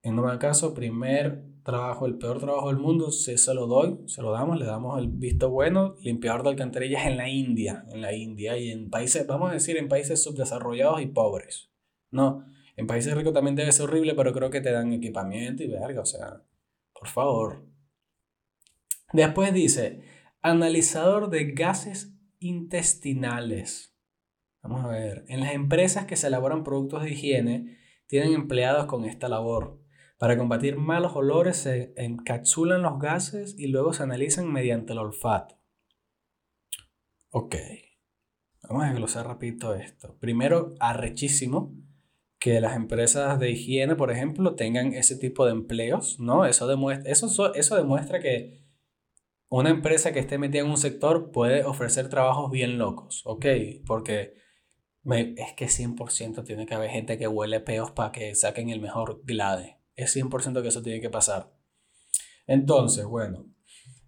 en 0.02 0.18
un 0.18 0.38
caso, 0.38 0.74
primer 0.74 1.44
trabajo, 1.64 2.06
el 2.06 2.18
peor 2.18 2.38
trabajo 2.38 2.68
del 2.68 2.76
mundo, 2.76 3.10
se, 3.10 3.38
se 3.38 3.54
lo 3.54 3.66
doy, 3.66 3.98
se 4.06 4.22
lo 4.22 4.30
damos, 4.30 4.58
le 4.58 4.66
damos 4.66 4.98
el 4.98 5.08
visto 5.08 5.50
bueno, 5.50 5.96
limpiador 6.02 6.42
de 6.44 6.50
alcantarillas 6.50 7.06
en 7.06 7.16
la 7.16 7.28
India, 7.28 7.84
en 7.90 8.02
la 8.02 8.12
India 8.12 8.56
y 8.56 8.70
en 8.70 8.90
países, 8.90 9.26
vamos 9.26 9.50
a 9.50 9.54
decir, 9.54 9.76
en 9.76 9.88
países 9.88 10.22
subdesarrollados 10.22 11.00
y 11.00 11.06
pobres. 11.06 11.70
No, 12.10 12.44
en 12.76 12.86
países 12.86 13.16
ricos 13.16 13.32
también 13.32 13.56
debe 13.56 13.72
ser 13.72 13.88
horrible, 13.88 14.14
pero 14.14 14.32
creo 14.32 14.50
que 14.50 14.60
te 14.60 14.70
dan 14.70 14.92
equipamiento 14.92 15.62
y 15.62 15.68
verga, 15.68 16.02
o 16.02 16.06
sea, 16.06 16.42
por 16.92 17.08
favor. 17.08 17.66
Después 19.12 19.54
dice, 19.54 20.02
analizador 20.42 21.30
de 21.30 21.52
gases 21.52 22.14
intestinales. 22.40 23.96
Vamos 24.62 24.84
a 24.84 24.88
ver, 24.88 25.24
en 25.28 25.40
las 25.40 25.54
empresas 25.54 26.04
que 26.04 26.16
se 26.16 26.26
elaboran 26.26 26.62
productos 26.62 27.02
de 27.02 27.12
higiene, 27.12 27.78
tienen 28.06 28.34
empleados 28.34 28.84
con 28.86 29.04
esta 29.06 29.28
labor. 29.28 29.83
Para 30.18 30.38
combatir 30.38 30.76
malos 30.76 31.16
olores 31.16 31.56
se 31.56 31.92
encapsulan 31.96 32.82
los 32.82 32.98
gases 32.98 33.56
y 33.58 33.66
luego 33.66 33.92
se 33.92 34.02
analizan 34.04 34.52
mediante 34.52 34.92
el 34.92 35.00
olfato. 35.00 35.58
Ok, 37.30 37.56
vamos 38.62 38.84
a 38.84 38.88
desglosar 38.88 39.26
rapidito 39.26 39.74
esto. 39.74 40.16
Primero, 40.20 40.74
arrechísimo 40.78 41.74
que 42.38 42.60
las 42.60 42.76
empresas 42.76 43.40
de 43.40 43.50
higiene, 43.50 43.96
por 43.96 44.10
ejemplo, 44.10 44.54
tengan 44.54 44.92
ese 44.92 45.16
tipo 45.16 45.46
de 45.46 45.52
empleos, 45.52 46.20
¿no? 46.20 46.44
Eso 46.46 46.66
demuestra, 46.66 47.10
eso, 47.10 47.54
eso 47.54 47.76
demuestra 47.76 48.20
que 48.20 48.62
una 49.48 49.70
empresa 49.70 50.12
que 50.12 50.20
esté 50.20 50.38
metida 50.38 50.62
en 50.62 50.70
un 50.70 50.76
sector 50.76 51.32
puede 51.32 51.64
ofrecer 51.64 52.08
trabajos 52.08 52.50
bien 52.50 52.78
locos, 52.78 53.22
¿ok? 53.24 53.46
Porque 53.86 54.34
es 55.04 55.52
que 55.56 55.66
100% 55.66 56.44
tiene 56.44 56.66
que 56.66 56.74
haber 56.74 56.90
gente 56.90 57.18
que 57.18 57.28
huele 57.28 57.60
peos 57.60 57.90
para 57.90 58.12
que 58.12 58.34
saquen 58.34 58.70
el 58.70 58.80
mejor 58.80 59.22
glade. 59.24 59.78
Es 59.94 60.16
100% 60.16 60.62
que 60.62 60.68
eso 60.68 60.82
tiene 60.82 61.00
que 61.00 61.10
pasar. 61.10 61.52
Entonces, 62.46 63.06
bueno, 63.06 63.46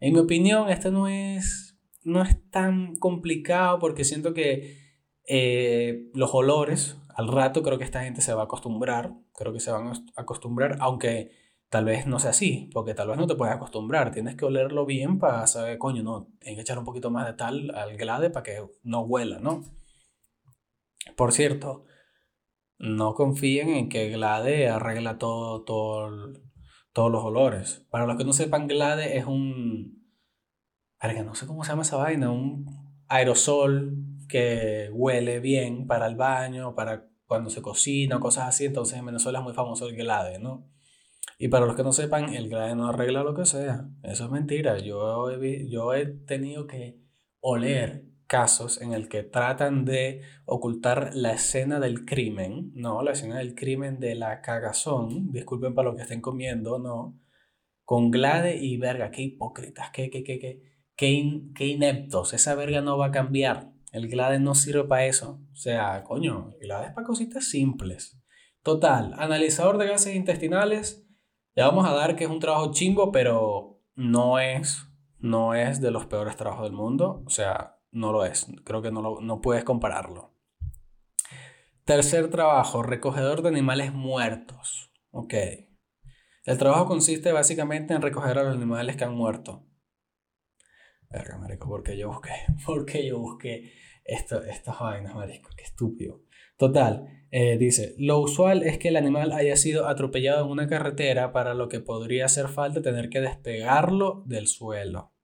en 0.00 0.12
mi 0.12 0.18
opinión, 0.20 0.68
este 0.68 0.90
no 0.90 1.08
es, 1.08 1.78
no 2.04 2.22
es 2.22 2.50
tan 2.50 2.96
complicado 2.96 3.78
porque 3.78 4.04
siento 4.04 4.34
que 4.34 4.78
eh, 5.28 6.10
los 6.14 6.34
olores, 6.34 6.96
al 7.14 7.28
rato 7.28 7.62
creo 7.62 7.78
que 7.78 7.84
esta 7.84 8.04
gente 8.04 8.20
se 8.20 8.34
va 8.34 8.42
a 8.42 8.44
acostumbrar, 8.44 9.14
creo 9.34 9.52
que 9.52 9.60
se 9.60 9.70
van 9.70 9.88
a 9.88 9.92
acostumbrar, 10.16 10.76
aunque 10.80 11.30
tal 11.68 11.86
vez 11.86 12.06
no 12.06 12.18
sea 12.18 12.30
así, 12.30 12.70
porque 12.72 12.94
tal 12.94 13.08
vez 13.08 13.16
no 13.16 13.26
te 13.26 13.34
puedes 13.34 13.54
acostumbrar, 13.54 14.12
tienes 14.12 14.36
que 14.36 14.44
olerlo 14.44 14.86
bien 14.86 15.18
para 15.18 15.46
saber, 15.46 15.78
coño, 15.78 16.02
no, 16.02 16.28
tienes 16.38 16.56
que 16.56 16.62
echar 16.62 16.78
un 16.78 16.84
poquito 16.84 17.10
más 17.10 17.26
de 17.26 17.32
tal 17.32 17.70
al 17.74 17.96
glade 17.96 18.30
para 18.30 18.42
que 18.44 18.64
no 18.82 19.00
huela, 19.00 19.38
¿no? 19.40 19.64
Por 21.16 21.32
cierto, 21.32 21.84
no 22.78 23.14
confíen 23.14 23.70
en 23.70 23.88
que 23.88 24.10
Glade 24.10 24.68
arregla 24.68 25.18
todo, 25.18 25.64
todo, 25.64 26.32
todos 26.92 27.10
los 27.10 27.24
olores. 27.24 27.86
Para 27.90 28.06
los 28.06 28.16
que 28.16 28.24
no 28.24 28.32
sepan, 28.32 28.68
Glade 28.68 29.18
es 29.18 29.26
un... 29.26 30.06
que 31.00 31.22
no 31.24 31.34
sé 31.34 31.46
cómo 31.46 31.64
se 31.64 31.70
llama 31.70 31.82
esa 31.82 31.96
vaina, 31.96 32.30
un 32.30 32.66
aerosol 33.08 33.96
que 34.28 34.90
huele 34.92 35.40
bien 35.40 35.86
para 35.86 36.06
el 36.06 36.16
baño, 36.16 36.74
para 36.74 37.08
cuando 37.26 37.50
se 37.50 37.62
cocina, 37.62 38.20
cosas 38.20 38.48
así. 38.48 38.66
Entonces 38.66 38.98
en 38.98 39.06
Venezuela 39.06 39.38
es 39.38 39.44
muy 39.44 39.54
famoso 39.54 39.88
el 39.88 39.96
Glade, 39.96 40.38
¿no? 40.38 40.68
Y 41.38 41.48
para 41.48 41.66
los 41.66 41.76
que 41.76 41.82
no 41.82 41.92
sepan, 41.92 42.34
el 42.34 42.48
Glade 42.48 42.76
no 42.76 42.88
arregla 42.88 43.22
lo 43.22 43.34
que 43.34 43.44
sea. 43.44 43.88
Eso 44.02 44.24
es 44.24 44.30
mentira. 44.30 44.78
Yo 44.78 45.30
yo 45.68 45.94
he 45.94 46.06
tenido 46.06 46.66
que 46.66 46.98
oler 47.40 48.06
casos 48.26 48.80
en 48.80 48.92
el 48.92 49.08
que 49.08 49.22
tratan 49.22 49.84
de 49.84 50.22
ocultar 50.44 51.10
la 51.14 51.32
escena 51.32 51.80
del 51.80 52.04
crimen, 52.04 52.72
no, 52.74 53.02
la 53.02 53.12
escena 53.12 53.38
del 53.38 53.54
crimen 53.54 54.00
de 54.00 54.14
la 54.14 54.40
cagazón, 54.40 55.30
disculpen 55.32 55.74
para 55.74 55.90
lo 55.90 55.96
que 55.96 56.02
estén 56.02 56.20
comiendo, 56.20 56.78
no, 56.78 57.18
con 57.84 58.10
Glade 58.10 58.56
y 58.56 58.76
verga, 58.78 59.10
qué 59.10 59.22
hipócritas, 59.22 59.90
qué, 59.90 60.10
qué, 60.10 60.24
qué, 60.24 60.38
qué, 60.38 60.62
qué, 60.96 61.66
ineptos, 61.66 62.34
esa 62.34 62.54
verga 62.54 62.80
no 62.80 62.98
va 62.98 63.06
a 63.06 63.12
cambiar, 63.12 63.72
el 63.92 64.08
Glade 64.08 64.40
no 64.40 64.54
sirve 64.54 64.84
para 64.84 65.06
eso, 65.06 65.40
o 65.52 65.56
sea, 65.56 66.02
coño, 66.02 66.50
el 66.60 66.66
Glade 66.66 66.88
es 66.88 66.92
para 66.92 67.06
cositas 67.06 67.48
simples. 67.48 68.20
Total, 68.62 69.14
analizador 69.18 69.78
de 69.78 69.86
gases 69.86 70.16
intestinales, 70.16 71.06
ya 71.54 71.68
vamos 71.68 71.86
a 71.86 71.92
dar 71.92 72.16
que 72.16 72.24
es 72.24 72.30
un 72.30 72.40
trabajo 72.40 72.72
chingo, 72.72 73.12
pero 73.12 73.80
no 73.94 74.40
es, 74.40 74.88
no 75.20 75.54
es 75.54 75.80
de 75.80 75.92
los 75.92 76.06
peores 76.06 76.36
trabajos 76.36 76.64
del 76.64 76.72
mundo, 76.72 77.22
o 77.24 77.30
sea, 77.30 77.75
no 77.96 78.12
lo 78.12 78.24
es. 78.24 78.46
Creo 78.64 78.82
que 78.82 78.92
no, 78.92 79.20
no 79.20 79.40
puedes 79.40 79.64
compararlo. 79.64 80.34
Tercer 81.84 82.28
trabajo, 82.30 82.82
recogedor 82.82 83.42
de 83.42 83.48
animales 83.48 83.92
muertos. 83.92 84.92
Ok. 85.10 85.34
El 86.44 86.58
trabajo 86.58 86.86
consiste 86.86 87.32
básicamente 87.32 87.94
en 87.94 88.02
recoger 88.02 88.38
a 88.38 88.44
los 88.44 88.54
animales 88.54 88.96
que 88.96 89.04
han 89.04 89.14
muerto. 89.14 89.66
Verga, 91.10 91.38
marico, 91.38 91.68
porque 91.68 91.96
yo 91.96 92.08
busqué, 92.08 92.32
porque 92.66 93.06
yo 93.06 93.18
busqué 93.18 93.72
esto, 94.04 94.42
estas 94.44 94.78
vainas, 94.78 95.14
marico, 95.14 95.50
qué 95.56 95.64
estúpido. 95.64 96.22
Total, 96.56 97.06
eh, 97.30 97.58
dice, 97.58 97.94
lo 97.98 98.18
usual 98.18 98.62
es 98.62 98.78
que 98.78 98.88
el 98.88 98.96
animal 98.96 99.32
haya 99.32 99.56
sido 99.56 99.88
atropellado 99.88 100.44
en 100.44 100.50
una 100.50 100.68
carretera 100.68 101.32
para 101.32 101.54
lo 101.54 101.68
que 101.68 101.80
podría 101.80 102.26
hacer 102.26 102.48
falta 102.48 102.82
tener 102.82 103.08
que 103.08 103.20
despegarlo 103.20 104.22
del 104.26 104.46
suelo. 104.46 105.15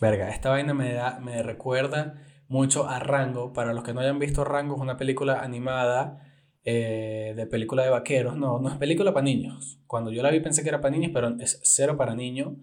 Verga, 0.00 0.30
esta 0.30 0.50
vaina 0.50 0.74
me, 0.74 0.92
da, 0.92 1.18
me 1.18 1.42
recuerda 1.42 2.14
mucho 2.46 2.88
a 2.88 2.98
Rango. 3.00 3.52
Para 3.52 3.72
los 3.72 3.82
que 3.82 3.92
no 3.92 4.00
hayan 4.00 4.18
visto 4.18 4.44
Rango, 4.44 4.76
es 4.76 4.80
una 4.80 4.96
película 4.96 5.40
animada 5.40 6.22
eh, 6.64 7.34
de 7.36 7.46
película 7.46 7.82
de 7.82 7.90
vaqueros. 7.90 8.36
No, 8.36 8.60
no 8.60 8.68
es 8.68 8.76
película 8.76 9.12
para 9.12 9.24
niños. 9.24 9.80
Cuando 9.86 10.12
yo 10.12 10.22
la 10.22 10.30
vi 10.30 10.40
pensé 10.40 10.62
que 10.62 10.68
era 10.68 10.80
para 10.80 10.94
niños, 10.94 11.10
pero 11.12 11.36
es 11.40 11.60
cero 11.64 11.96
para 11.96 12.14
niños. 12.14 12.54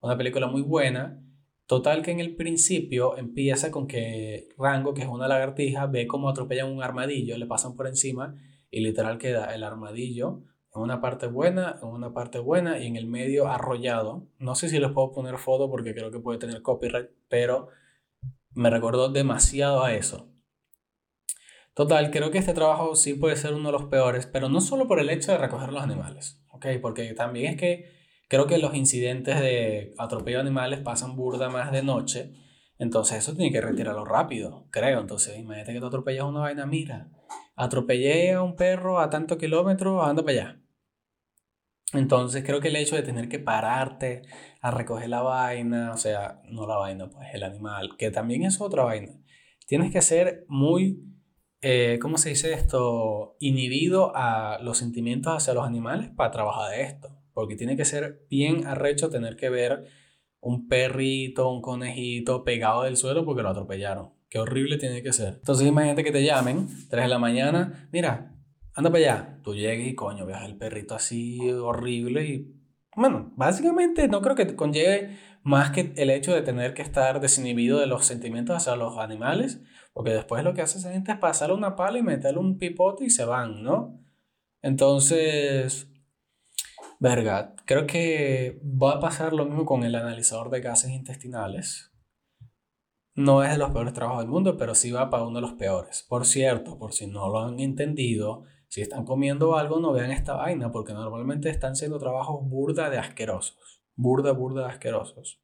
Una 0.00 0.16
película 0.16 0.46
muy 0.46 0.62
buena. 0.62 1.20
Total 1.66 2.02
que 2.02 2.10
en 2.10 2.20
el 2.20 2.36
principio 2.36 3.16
empieza 3.16 3.70
con 3.70 3.86
que 3.86 4.48
Rango, 4.58 4.94
que 4.94 5.02
es 5.02 5.08
una 5.08 5.28
lagartija, 5.28 5.86
ve 5.86 6.06
cómo 6.06 6.28
atropellan 6.28 6.70
un 6.70 6.82
armadillo, 6.82 7.38
le 7.38 7.46
pasan 7.46 7.74
por 7.74 7.86
encima 7.86 8.36
y 8.70 8.80
literal 8.80 9.18
queda 9.18 9.54
el 9.54 9.64
armadillo 9.64 10.42
en 10.74 10.80
una 10.82 11.00
parte 11.00 11.26
buena, 11.26 11.78
en 11.82 11.88
una 11.88 12.12
parte 12.12 12.38
buena 12.38 12.78
y 12.78 12.86
en 12.86 12.96
el 12.96 13.06
medio 13.06 13.48
arrollado. 13.48 14.26
No 14.38 14.54
sé 14.54 14.68
si 14.68 14.78
les 14.78 14.90
puedo 14.90 15.12
poner 15.12 15.38
foto 15.38 15.70
porque 15.70 15.94
creo 15.94 16.10
que 16.10 16.18
puede 16.18 16.38
tener 16.38 16.62
copyright, 16.62 17.10
pero 17.28 17.68
me 18.54 18.70
recordó 18.70 19.08
demasiado 19.08 19.84
a 19.84 19.94
eso. 19.94 20.28
Total, 21.74 22.10
creo 22.10 22.30
que 22.30 22.38
este 22.38 22.54
trabajo 22.54 22.94
sí 22.94 23.14
puede 23.14 23.36
ser 23.36 23.54
uno 23.54 23.68
de 23.68 23.72
los 23.72 23.84
peores, 23.86 24.26
pero 24.26 24.48
no 24.48 24.60
solo 24.60 24.86
por 24.86 25.00
el 25.00 25.10
hecho 25.10 25.32
de 25.32 25.38
recoger 25.38 25.72
los 25.72 25.82
animales, 25.82 26.40
¿ok? 26.50 26.66
Porque 26.80 27.14
también 27.14 27.54
es 27.54 27.56
que 27.56 27.90
creo 28.28 28.46
que 28.46 28.58
los 28.58 28.74
incidentes 28.74 29.40
de 29.40 29.92
atropello 29.98 30.38
de 30.38 30.42
animales 30.42 30.80
pasan 30.80 31.16
burda 31.16 31.48
más 31.48 31.72
de 31.72 31.82
noche, 31.82 32.32
entonces 32.78 33.18
eso 33.18 33.34
tiene 33.34 33.50
que 33.50 33.60
retirarlo 33.60 34.04
rápido, 34.04 34.68
creo. 34.70 35.00
Entonces, 35.00 35.36
imagínate 35.36 35.72
que 35.72 35.80
te 35.80 35.86
atropellas 35.86 36.24
una 36.24 36.40
vaina, 36.40 36.64
mira, 36.64 37.10
atropellé 37.56 38.32
a 38.32 38.42
un 38.42 38.54
perro 38.54 39.00
a 39.00 39.10
tantos 39.10 39.38
kilómetros, 39.38 40.06
anda 40.06 40.22
para 40.22 40.32
allá. 40.32 40.63
Entonces 41.94 42.44
creo 42.44 42.60
que 42.60 42.68
el 42.68 42.76
hecho 42.76 42.96
de 42.96 43.02
tener 43.02 43.28
que 43.28 43.38
pararte 43.38 44.22
a 44.60 44.70
recoger 44.70 45.08
la 45.08 45.22
vaina, 45.22 45.92
o 45.92 45.96
sea, 45.96 46.40
no 46.48 46.66
la 46.66 46.76
vaina, 46.76 47.08
pues 47.10 47.28
el 47.32 47.42
animal, 47.42 47.96
que 47.96 48.10
también 48.10 48.44
es 48.44 48.60
otra 48.60 48.84
vaina, 48.84 49.12
tienes 49.66 49.92
que 49.92 50.02
ser 50.02 50.44
muy, 50.48 51.04
eh, 51.60 51.98
¿cómo 52.00 52.18
se 52.18 52.30
dice 52.30 52.52
esto? 52.52 53.36
Inhibido 53.40 54.12
a 54.14 54.58
los 54.62 54.78
sentimientos 54.78 55.34
hacia 55.34 55.54
los 55.54 55.66
animales 55.66 56.10
para 56.16 56.30
trabajar 56.30 56.70
de 56.70 56.82
esto, 56.82 57.16
porque 57.32 57.56
tiene 57.56 57.76
que 57.76 57.84
ser 57.84 58.26
bien 58.30 58.66
arrecho 58.66 59.10
tener 59.10 59.36
que 59.36 59.50
ver 59.50 59.84
un 60.40 60.68
perrito, 60.68 61.50
un 61.50 61.62
conejito 61.62 62.44
pegado 62.44 62.82
del 62.82 62.96
suelo 62.96 63.24
porque 63.24 63.42
lo 63.42 63.48
atropellaron. 63.48 64.12
Qué 64.28 64.38
horrible 64.38 64.78
tiene 64.78 65.02
que 65.02 65.12
ser. 65.12 65.34
Entonces 65.34 65.66
imagínate 65.66 66.04
que 66.04 66.12
te 66.12 66.24
llamen, 66.24 66.68
3 66.90 67.04
de 67.04 67.08
la 67.08 67.18
mañana, 67.18 67.88
mira, 67.92 68.33
anda 68.74 68.90
para 68.90 68.98
allá. 68.98 69.40
Tú 69.42 69.54
llegues 69.54 69.88
y 69.88 69.94
coño, 69.94 70.26
veas 70.26 70.44
el 70.44 70.56
perrito 70.56 70.94
así 70.94 71.50
horrible 71.50 72.24
y... 72.24 72.60
Bueno, 72.96 73.32
básicamente 73.36 74.06
no 74.06 74.22
creo 74.22 74.36
que 74.36 74.54
conlleve 74.54 75.18
más 75.42 75.70
que 75.70 75.92
el 75.96 76.10
hecho 76.10 76.32
de 76.32 76.42
tener 76.42 76.74
que 76.74 76.82
estar 76.82 77.20
desinhibido 77.20 77.78
de 77.78 77.86
los 77.86 78.06
sentimientos 78.06 78.56
hacia 78.56 78.76
los 78.76 78.98
animales, 78.98 79.60
porque 79.92 80.10
después 80.10 80.44
lo 80.44 80.54
que 80.54 80.62
hace 80.62 80.78
esa 80.78 80.92
gente 80.92 81.12
es 81.12 81.18
pasarle 81.18 81.54
una 81.54 81.76
pala 81.76 81.98
y 81.98 82.02
meterle 82.02 82.38
un 82.38 82.56
pipote 82.56 83.04
y 83.04 83.10
se 83.10 83.24
van, 83.24 83.62
¿no? 83.62 84.00
Entonces, 84.62 85.88
verga, 86.98 87.54
creo 87.66 87.86
que 87.86 88.60
va 88.64 88.92
a 88.92 89.00
pasar 89.00 89.34
lo 89.34 89.44
mismo 89.44 89.66
con 89.66 89.84
el 89.84 89.94
analizador 89.94 90.48
de 90.50 90.60
gases 90.60 90.90
intestinales. 90.90 91.92
No 93.14 93.44
es 93.44 93.50
de 93.50 93.58
los 93.58 93.70
peores 93.70 93.92
trabajos 93.92 94.20
del 94.20 94.30
mundo, 94.30 94.56
pero 94.56 94.74
sí 94.74 94.90
va 94.90 95.10
para 95.10 95.24
uno 95.24 95.36
de 95.36 95.42
los 95.42 95.52
peores. 95.52 96.04
Por 96.08 96.24
cierto, 96.26 96.78
por 96.78 96.94
si 96.94 97.06
no 97.06 97.28
lo 97.28 97.40
han 97.40 97.60
entendido, 97.60 98.44
si 98.74 98.80
están 98.80 99.04
comiendo 99.04 99.56
algo, 99.56 99.78
no 99.78 99.92
vean 99.92 100.10
esta 100.10 100.34
vaina, 100.34 100.72
porque 100.72 100.92
normalmente 100.92 101.48
están 101.48 101.76
siendo 101.76 102.00
trabajos 102.00 102.40
burda 102.42 102.90
de 102.90 102.98
asquerosos. 102.98 103.84
Burda, 103.94 104.32
burda 104.32 104.62
de 104.62 104.72
asquerosos. 104.72 105.40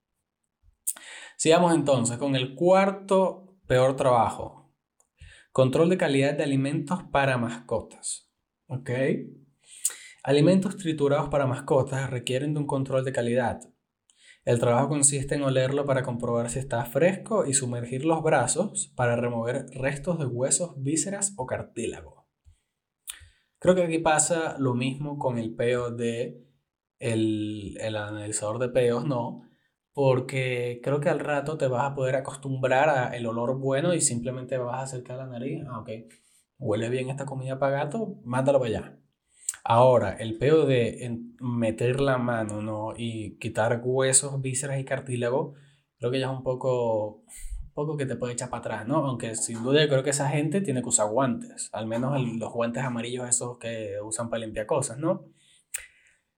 Sigamos 1.36 1.72
entonces 1.72 2.18
con 2.18 2.34
el 2.34 2.56
cuarto 2.56 3.56
peor 3.68 3.94
trabajo. 3.94 4.74
Control 5.52 5.88
de 5.90 5.96
calidad 5.96 6.34
de 6.34 6.42
alimentos 6.42 7.04
para 7.12 7.38
mascotas. 7.38 8.28
¿Ok? 8.66 8.90
Alimentos 10.24 10.76
triturados 10.76 11.28
para 11.28 11.46
mascotas 11.46 12.10
requieren 12.10 12.52
de 12.52 12.58
un 12.58 12.66
control 12.66 13.04
de 13.04 13.12
calidad. 13.12 13.60
El 14.44 14.58
trabajo 14.58 14.88
consiste 14.88 15.36
en 15.36 15.42
olerlo 15.42 15.84
para 15.84 16.02
comprobar 16.02 16.50
si 16.50 16.58
está 16.58 16.84
fresco 16.84 17.46
y 17.46 17.54
sumergir 17.54 18.04
los 18.04 18.24
brazos 18.24 18.92
para 18.96 19.14
remover 19.14 19.66
restos 19.72 20.18
de 20.18 20.26
huesos, 20.26 20.74
vísceras 20.82 21.32
o 21.36 21.46
cartílago. 21.46 22.19
Creo 23.60 23.74
que 23.76 23.84
aquí 23.84 23.98
pasa 23.98 24.56
lo 24.58 24.74
mismo 24.74 25.18
con 25.18 25.38
el 25.38 25.54
peo 25.54 25.90
de 25.90 26.44
el, 26.98 27.76
el 27.80 27.96
analizador 27.96 28.58
de 28.58 28.70
peos, 28.70 29.06
no, 29.06 29.42
porque 29.92 30.80
creo 30.82 31.00
que 31.00 31.08
al 31.08 31.20
rato 31.20 31.58
te 31.58 31.68
vas 31.68 31.90
a 31.90 31.94
poder 31.94 32.16
acostumbrar 32.16 32.88
al 32.88 33.26
olor 33.26 33.58
bueno 33.58 33.94
y 33.94 34.00
simplemente 34.00 34.58
vas 34.58 34.80
a 34.80 34.82
acercar 34.82 35.18
la 35.18 35.26
nariz, 35.26 35.62
ah, 35.68 35.80
ok, 35.80 35.90
huele 36.58 36.88
bien 36.88 37.10
esta 37.10 37.26
comida 37.26 37.58
para 37.58 37.84
gato, 37.84 38.20
mándalo 38.24 38.58
para 38.60 38.70
allá. 38.70 39.00
Ahora, 39.64 40.16
el 40.16 40.38
peo 40.38 40.64
de 40.66 41.20
meter 41.40 42.00
la 42.00 42.18
mano 42.18 42.62
¿no? 42.62 42.94
y 42.96 43.36
quitar 43.38 43.80
huesos, 43.84 44.40
vísceras 44.40 44.80
y 44.80 44.84
cartílago, 44.84 45.54
creo 45.98 46.10
que 46.10 46.20
ya 46.20 46.30
es 46.30 46.36
un 46.36 46.42
poco, 46.42 47.24
poco 47.80 47.96
que 47.96 48.06
te 48.06 48.16
puede 48.16 48.34
echar 48.34 48.50
para 48.50 48.60
atrás, 48.60 48.88
¿no? 48.88 49.06
Aunque 49.06 49.34
sin 49.34 49.62
duda 49.62 49.82
yo 49.82 49.88
creo 49.88 50.02
que 50.02 50.10
esa 50.10 50.28
gente 50.28 50.60
tiene 50.60 50.82
que 50.82 50.88
usar 50.88 51.08
guantes, 51.08 51.70
al 51.72 51.86
menos 51.86 52.20
los 52.38 52.52
guantes 52.52 52.82
amarillos 52.84 53.28
esos 53.28 53.58
que 53.58 53.94
usan 54.04 54.28
para 54.28 54.44
limpiar 54.44 54.66
cosas, 54.66 54.98
¿no? 54.98 55.26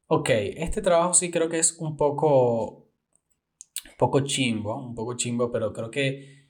Ok, 0.06 0.30
este 0.30 0.82
trabajo 0.82 1.14
sí 1.14 1.30
creo 1.30 1.48
que 1.48 1.58
es 1.58 1.78
un 1.78 1.96
poco, 1.96 2.88
poco 3.98 4.20
chimbo, 4.20 4.76
un 4.86 4.94
poco 4.94 5.16
chimbo, 5.16 5.50
pero 5.50 5.72
creo 5.72 5.90
que 5.90 6.48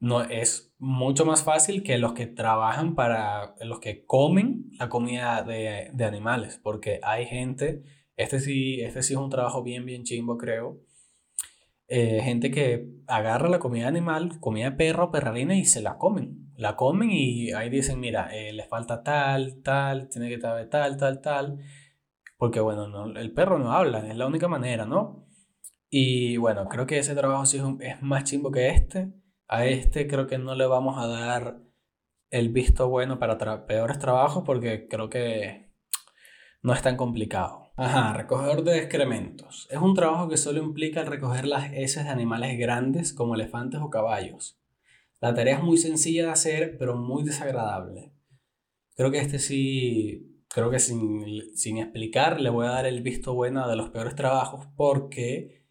no 0.00 0.22
es 0.22 0.74
mucho 0.78 1.24
más 1.24 1.42
fácil 1.42 1.82
que 1.82 1.98
los 1.98 2.12
que 2.12 2.26
trabajan 2.26 2.94
para 2.94 3.56
los 3.60 3.80
que 3.80 4.04
comen 4.06 4.70
la 4.78 4.88
comida 4.88 5.42
de, 5.42 5.90
de 5.92 6.04
animales, 6.04 6.60
porque 6.62 7.00
hay 7.02 7.26
gente, 7.26 7.82
este 8.16 8.40
sí, 8.40 8.80
este 8.82 9.02
sí 9.02 9.14
es 9.14 9.18
un 9.18 9.30
trabajo 9.30 9.62
bien, 9.62 9.84
bien 9.84 10.04
chimbo, 10.04 10.38
creo. 10.38 10.80
Eh, 11.88 12.20
gente 12.22 12.50
que 12.50 12.86
agarra 13.06 13.48
la 13.48 13.58
comida 13.58 13.88
animal, 13.88 14.38
comida 14.40 14.70
de 14.70 14.76
perro, 14.76 15.10
perrarina 15.10 15.56
y 15.56 15.64
se 15.64 15.80
la 15.80 15.96
comen. 15.98 16.52
La 16.56 16.76
comen 16.76 17.10
y 17.10 17.52
ahí 17.52 17.70
dicen, 17.70 17.98
mira, 18.00 18.28
eh, 18.36 18.52
le 18.52 18.64
falta 18.64 19.02
tal, 19.02 19.62
tal, 19.62 20.08
tiene 20.08 20.28
que 20.28 20.34
estar 20.34 20.68
tal, 20.68 20.96
tal, 20.98 21.20
tal. 21.22 21.58
Porque 22.36 22.60
bueno, 22.60 22.88
no, 22.88 23.06
el 23.18 23.32
perro 23.32 23.58
no 23.58 23.72
habla, 23.72 24.06
es 24.08 24.16
la 24.16 24.26
única 24.26 24.48
manera, 24.48 24.86
¿no? 24.86 25.26
Y 25.90 26.36
bueno, 26.36 26.68
creo 26.68 26.86
que 26.86 26.98
ese 26.98 27.14
trabajo 27.14 27.46
sí 27.46 27.60
es, 27.80 28.02
más 28.02 28.24
chimbo 28.24 28.50
que 28.50 28.68
este. 28.68 29.12
A 29.48 29.66
este 29.66 30.06
creo 30.06 30.26
que 30.26 30.38
no 30.38 30.54
le 30.54 30.66
vamos 30.66 30.98
a 30.98 31.06
dar 31.06 31.60
el 32.30 32.50
visto 32.50 32.88
bueno 32.88 33.18
para 33.18 33.38
peores 33.66 33.98
trabajos 33.98 34.44
porque 34.44 34.88
creo 34.88 35.08
que 35.08 35.72
no 36.62 36.74
es 36.74 36.82
tan 36.82 36.96
complicado. 36.96 37.67
Ajá, 37.78 38.12
recogedor 38.12 38.64
de 38.64 38.78
excrementos. 38.78 39.68
Es 39.70 39.78
un 39.78 39.94
trabajo 39.94 40.28
que 40.28 40.36
solo 40.36 40.60
implica 40.60 41.00
el 41.00 41.06
recoger 41.06 41.46
las 41.46 41.72
heces 41.72 42.04
de 42.04 42.10
animales 42.10 42.58
grandes 42.58 43.12
como 43.12 43.36
elefantes 43.36 43.80
o 43.80 43.88
caballos. 43.88 44.60
La 45.20 45.32
tarea 45.32 45.58
es 45.58 45.62
muy 45.62 45.78
sencilla 45.78 46.24
de 46.24 46.32
hacer, 46.32 46.76
pero 46.76 46.96
muy 46.96 47.22
desagradable. 47.22 48.12
Creo 48.96 49.12
que 49.12 49.18
este 49.18 49.38
sí 49.38 50.44
creo 50.48 50.70
que 50.70 50.80
sin, 50.80 51.56
sin 51.56 51.78
explicar 51.78 52.40
le 52.40 52.50
voy 52.50 52.66
a 52.66 52.70
dar 52.70 52.86
el 52.86 53.00
visto 53.00 53.34
bueno 53.34 53.68
de 53.68 53.76
los 53.76 53.90
peores 53.90 54.16
trabajos 54.16 54.66
porque 54.76 55.64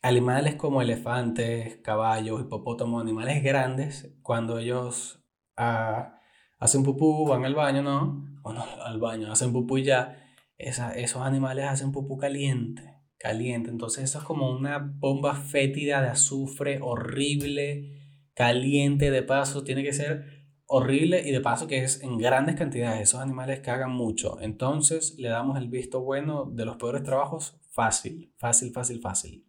animales 0.00 0.54
como 0.54 0.80
elefantes, 0.80 1.76
caballos, 1.82 2.40
hipopótamos, 2.40 3.02
animales 3.02 3.42
grandes, 3.42 4.16
cuando 4.22 4.58
ellos 4.58 5.22
ah, 5.58 6.18
hacen 6.58 6.82
pupú, 6.82 7.28
van 7.28 7.44
al 7.44 7.54
baño, 7.54 7.82
¿no? 7.82 8.24
Bueno, 8.40 8.64
al 8.82 8.98
baño, 8.98 9.30
hacen 9.30 9.52
pupú 9.52 9.76
y 9.76 9.84
ya, 9.84 10.21
esos 10.62 11.22
animales 11.22 11.66
hacen 11.66 11.92
pupú 11.92 12.16
caliente, 12.16 12.94
caliente. 13.18 13.70
Entonces 13.70 14.04
eso 14.04 14.18
es 14.18 14.24
como 14.24 14.50
una 14.50 14.78
bomba 14.78 15.34
fétida 15.34 16.00
de 16.00 16.08
azufre 16.08 16.78
horrible, 16.80 18.00
caliente 18.34 19.10
de 19.10 19.22
paso, 19.22 19.64
tiene 19.64 19.82
que 19.82 19.92
ser 19.92 20.42
horrible 20.66 21.22
y 21.26 21.32
de 21.32 21.40
paso 21.40 21.66
que 21.66 21.84
es 21.84 22.02
en 22.02 22.16
grandes 22.16 22.56
cantidades. 22.56 23.02
Esos 23.02 23.20
animales 23.20 23.60
cagan 23.60 23.92
mucho. 23.92 24.40
Entonces 24.40 25.16
le 25.18 25.28
damos 25.28 25.58
el 25.58 25.68
visto 25.68 26.00
bueno 26.00 26.46
de 26.46 26.64
los 26.64 26.76
peores 26.76 27.02
trabajos 27.02 27.60
fácil, 27.70 28.32
fácil, 28.38 28.72
fácil, 28.72 29.00
fácil. 29.00 29.46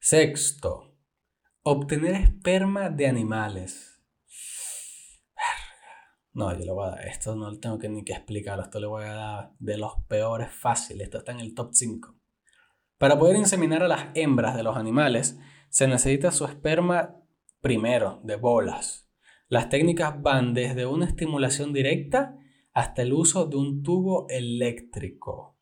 Sexto, 0.00 0.96
obtener 1.62 2.14
esperma 2.14 2.90
de 2.90 3.06
animales. 3.06 3.91
No, 6.34 6.50
yo 6.58 6.64
le 6.64 6.72
voy 6.72 6.86
a 6.86 6.90
dar, 6.92 7.06
esto 7.06 7.36
no 7.36 7.58
tengo 7.58 7.78
que 7.78 7.90
ni 7.90 8.04
que 8.04 8.14
explicarlo, 8.14 8.62
esto 8.62 8.80
le 8.80 8.86
voy 8.86 9.04
a 9.04 9.12
dar 9.12 9.52
de 9.58 9.76
los 9.76 9.92
peores 10.08 10.50
fáciles, 10.50 11.04
esto 11.04 11.18
está 11.18 11.32
en 11.32 11.40
el 11.40 11.54
top 11.54 11.70
5. 11.72 12.14
Para 12.96 13.18
poder 13.18 13.36
inseminar 13.36 13.82
a 13.82 13.88
las 13.88 14.06
hembras 14.14 14.56
de 14.56 14.62
los 14.62 14.76
animales, 14.76 15.38
se 15.68 15.86
necesita 15.86 16.30
su 16.30 16.46
esperma 16.46 17.16
primero, 17.60 18.20
de 18.24 18.36
bolas. 18.36 19.10
Las 19.48 19.68
técnicas 19.68 20.22
van 20.22 20.54
desde 20.54 20.86
una 20.86 21.04
estimulación 21.04 21.74
directa 21.74 22.38
hasta 22.72 23.02
el 23.02 23.12
uso 23.12 23.46
de 23.46 23.56
un 23.56 23.82
tubo 23.82 24.26
eléctrico. 24.30 25.58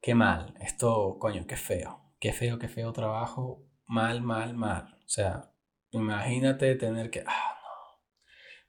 Qué 0.00 0.14
mal, 0.14 0.54
esto, 0.60 1.18
coño, 1.18 1.46
qué 1.46 1.56
feo, 1.56 2.14
qué 2.18 2.32
feo, 2.32 2.58
qué 2.58 2.68
feo 2.68 2.92
trabajo, 2.92 3.66
mal, 3.86 4.22
mal, 4.22 4.54
mal. 4.54 4.94
O 5.04 5.08
sea, 5.08 5.52
imagínate 5.90 6.74
tener 6.76 7.10
que... 7.10 7.24
Ah. 7.26 7.57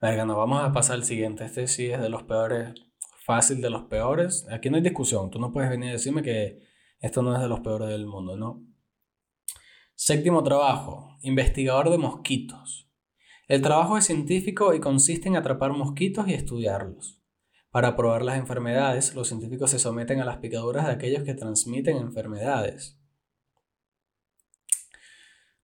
Verga, 0.01 0.25
no, 0.25 0.37
vamos 0.37 0.63
a 0.63 0.71
pasar 0.71 0.95
al 0.95 1.03
siguiente. 1.03 1.43
Este 1.43 1.67
sí 1.67 1.87
es 1.87 1.99
de 1.99 2.09
los 2.09 2.23
peores, 2.23 2.73
fácil 3.25 3.61
de 3.61 3.69
los 3.69 3.83
peores. 3.83 4.47
Aquí 4.49 4.69
no 4.69 4.77
hay 4.77 4.83
discusión, 4.83 5.29
tú 5.29 5.39
no 5.39 5.51
puedes 5.51 5.69
venir 5.69 5.89
a 5.89 5.93
decirme 5.93 6.21
que 6.23 6.59
esto 6.99 7.21
no 7.21 7.35
es 7.35 7.41
de 7.41 7.49
los 7.49 7.59
peores 7.59 7.89
del 7.89 8.05
mundo, 8.05 8.37
¿no? 8.37 8.65
Séptimo 9.95 10.41
trabajo, 10.43 11.17
investigador 11.21 11.89
de 11.89 11.97
mosquitos. 11.97 12.89
El 13.47 13.61
trabajo 13.61 13.97
es 13.97 14.05
científico 14.05 14.73
y 14.73 14.79
consiste 14.79 15.27
en 15.27 15.35
atrapar 15.35 15.73
mosquitos 15.73 16.27
y 16.27 16.33
estudiarlos. 16.33 17.21
Para 17.71 17.95
probar 17.95 18.23
las 18.23 18.37
enfermedades, 18.37 19.13
los 19.15 19.27
científicos 19.27 19.71
se 19.71 19.79
someten 19.79 20.21
a 20.21 20.25
las 20.25 20.37
picaduras 20.37 20.85
de 20.85 20.93
aquellos 20.93 21.23
que 21.23 21.33
transmiten 21.33 21.97
enfermedades. 21.97 22.98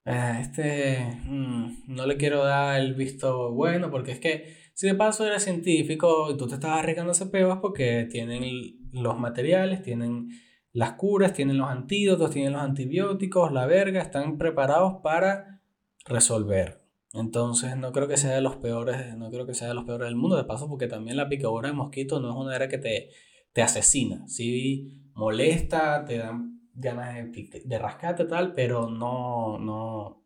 Eh, 0.06 0.38
este 0.42 1.20
mm, 1.26 1.86
no 1.88 2.06
le 2.06 2.18
quiero 2.18 2.44
dar 2.44 2.80
el 2.80 2.94
visto 2.94 3.52
bueno 3.52 3.90
porque 3.90 4.12
es 4.12 4.20
que 4.20 4.56
si 4.76 4.86
de 4.88 4.94
paso 4.94 5.26
eres 5.26 5.44
científico 5.44 6.30
y 6.32 6.38
tú 6.38 6.48
te 6.48 6.56
estás 6.56 6.78
arriesgando 6.78 7.14
ese 7.14 7.26
pebas 7.26 7.60
porque 7.62 8.08
tienen 8.12 8.44
los 8.92 9.18
materiales, 9.18 9.82
tienen 9.82 10.30
las 10.74 10.94
curas, 10.94 11.34
tienen 11.34 11.58
los 11.58 11.70
antídotos, 11.70 12.32
tienen 12.32 12.54
los 12.54 12.62
antibióticos, 12.62 13.52
la 13.52 13.66
verga, 13.66 14.02
están 14.02 14.38
preparados 14.38 14.96
para 15.02 15.62
resolver. 16.06 16.84
Entonces 17.14 17.78
no 17.78 17.94
creo 17.94 18.10
que 18.10 18.18
sea 18.18 18.36
de 18.36 18.42
los 18.42 18.58
peores, 18.58 19.16
no 19.16 19.32
creo 19.32 19.46
que 19.46 19.54
sea 19.54 19.70
de 19.70 19.74
los 19.74 19.86
peores 19.86 20.08
del 20.08 20.18
mundo, 20.18 20.36
de 20.36 20.44
paso, 20.44 20.68
porque 20.68 20.88
también 20.88 21.16
la 21.16 21.30
picadura 21.30 21.70
de 21.70 21.74
mosquito 21.74 22.20
no 22.20 22.30
es 22.30 22.36
una 22.36 22.56
era 22.56 22.68
que 22.68 22.78
te, 22.78 23.10
te 23.54 23.62
asesina. 23.62 24.28
Sí 24.28 25.12
molesta, 25.16 26.04
te 26.06 26.18
dan 26.18 26.55
ganas 26.76 27.16
de, 27.16 27.64
de 27.64 27.80
rascarte 27.80 28.26
tal, 28.26 28.54
pero 28.54 28.90
no, 28.90 29.58
no, 29.58 30.26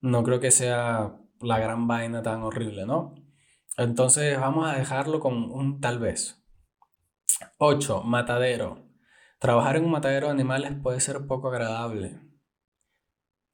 no 0.00 0.22
creo 0.22 0.40
que 0.40 0.50
sea 0.50 1.18
la 1.40 1.58
gran 1.58 1.86
vaina 1.86 2.22
tan 2.22 2.42
horrible, 2.42 2.86
¿no? 2.86 3.14
Entonces 3.78 4.38
vamos 4.38 4.70
a 4.70 4.76
dejarlo 4.76 5.20
con 5.20 5.50
un 5.50 5.80
tal 5.80 5.98
vez. 5.98 6.42
8. 7.58 8.02
Matadero. 8.02 8.88
Trabajar 9.38 9.76
en 9.76 9.84
un 9.84 9.90
matadero 9.90 10.26
de 10.26 10.32
animales 10.32 10.72
puede 10.82 11.00
ser 11.00 11.26
poco 11.26 11.48
agradable. 11.48 12.20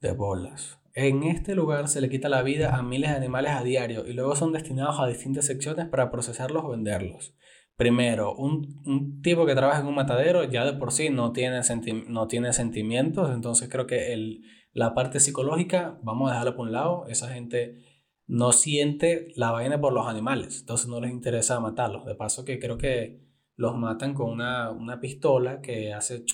De 0.00 0.12
bolas. 0.12 0.78
En 0.94 1.22
este 1.22 1.54
lugar 1.54 1.88
se 1.88 2.00
le 2.00 2.08
quita 2.08 2.28
la 2.28 2.42
vida 2.42 2.74
a 2.74 2.82
miles 2.82 3.10
de 3.10 3.16
animales 3.16 3.52
a 3.52 3.62
diario 3.62 4.06
y 4.06 4.12
luego 4.14 4.34
son 4.34 4.52
destinados 4.52 4.98
a 4.98 5.06
distintas 5.06 5.46
secciones 5.46 5.86
para 5.86 6.10
procesarlos 6.10 6.64
o 6.64 6.70
venderlos. 6.70 7.36
Primero, 7.78 8.34
un, 8.34 9.22
tipo 9.22 9.46
que 9.46 9.54
trabaja 9.54 9.82
en 9.82 9.86
un 9.86 9.94
matadero 9.94 10.42
ya 10.42 10.64
de 10.64 10.72
por 10.72 10.90
sí 10.90 11.10
no 11.10 11.30
tiene, 11.30 11.60
no 12.08 12.26
tiene 12.26 12.52
sentimientos, 12.52 13.30
entonces 13.32 13.68
creo 13.68 13.86
que 13.86 14.12
el, 14.12 14.42
la 14.72 14.94
parte 14.94 15.20
psicológica, 15.20 15.96
vamos 16.02 16.28
a 16.28 16.32
dejarla 16.32 16.56
por 16.56 16.66
un 16.66 16.72
lado, 16.72 17.06
esa 17.06 17.28
gente 17.28 17.84
no 18.26 18.50
siente 18.50 19.28
la 19.36 19.52
vaina 19.52 19.80
por 19.80 19.92
los 19.92 20.08
animales, 20.08 20.58
entonces 20.58 20.88
no 20.88 21.00
les 21.00 21.12
interesa 21.12 21.60
matarlos. 21.60 22.04
De 22.04 22.16
paso 22.16 22.44
que 22.44 22.58
creo 22.58 22.78
que 22.78 23.20
los 23.54 23.76
matan 23.76 24.12
con 24.12 24.28
una, 24.28 24.72
una 24.72 24.98
pistola 24.98 25.60
que 25.60 25.94
hace 25.94 26.24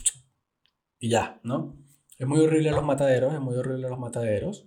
y 0.99 1.11
ya, 1.11 1.41
¿no? 1.43 1.77
Es 2.17 2.27
muy 2.27 2.41
horrible 2.41 2.71
los 2.71 2.85
mataderos, 2.85 3.35
es 3.35 3.41
muy 3.41 3.55
horrible 3.55 3.87
los 3.91 3.99
mataderos. 3.99 4.67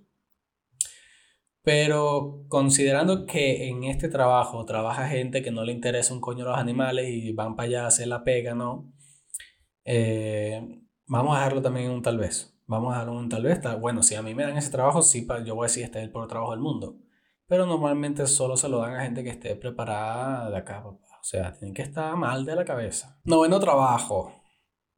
Pero 1.68 2.46
considerando 2.48 3.26
que 3.26 3.68
en 3.68 3.84
este 3.84 4.08
trabajo 4.08 4.64
trabaja 4.64 5.10
gente 5.10 5.42
que 5.42 5.52
no 5.52 5.66
le 5.66 5.74
interesa 5.74 6.14
un 6.14 6.22
coño 6.22 6.46
los 6.46 6.58
animales 6.58 7.10
y 7.10 7.34
van 7.34 7.58
para 7.58 7.68
allá 7.68 7.84
a 7.84 7.88
hacer 7.88 8.08
la 8.08 8.24
pega, 8.24 8.56
¿no? 8.56 8.94
Eh, 9.84 10.66
vamos 11.08 11.36
a 11.36 11.40
dejarlo 11.40 11.62
también 11.62 11.88
en 11.88 11.92
un 11.92 12.02
tal 12.02 12.20
vez. 12.20 12.58
Vamos 12.68 12.92
a 12.92 13.00
dejarlo 13.00 13.20
en 13.20 13.26
un 13.26 13.28
tal 13.28 13.44
vez. 13.44 13.60
Bueno, 13.82 14.02
si 14.02 14.16
a 14.16 14.22
mí 14.22 14.34
me 14.34 14.44
dan 14.44 14.56
ese 14.56 14.72
trabajo, 14.72 15.02
sí, 15.02 15.28
yo 15.44 15.56
voy 15.56 15.66
a 15.66 15.68
decir 15.68 15.84
este 15.84 16.00
es 16.00 16.06
el 16.06 16.12
peor 16.14 16.30
trabajo 16.30 16.52
del 16.52 16.62
mundo. 16.62 17.00
Pero 17.48 17.66
normalmente 17.66 18.26
solo 18.28 18.56
se 18.56 18.70
lo 18.70 18.78
dan 18.80 18.96
a 18.96 19.04
gente 19.04 19.26
que 19.26 19.32
esté 19.32 19.54
preparada 19.58 20.50
de 20.50 20.56
acá, 20.56 20.82
papá. 20.82 21.18
O 21.20 21.24
sea, 21.24 21.52
tienen 21.52 21.74
que 21.74 21.82
estar 21.82 22.16
mal 22.16 22.46
de 22.46 22.56
la 22.56 22.64
cabeza. 22.64 23.20
Noveno 23.26 23.60
trabajo, 23.60 24.42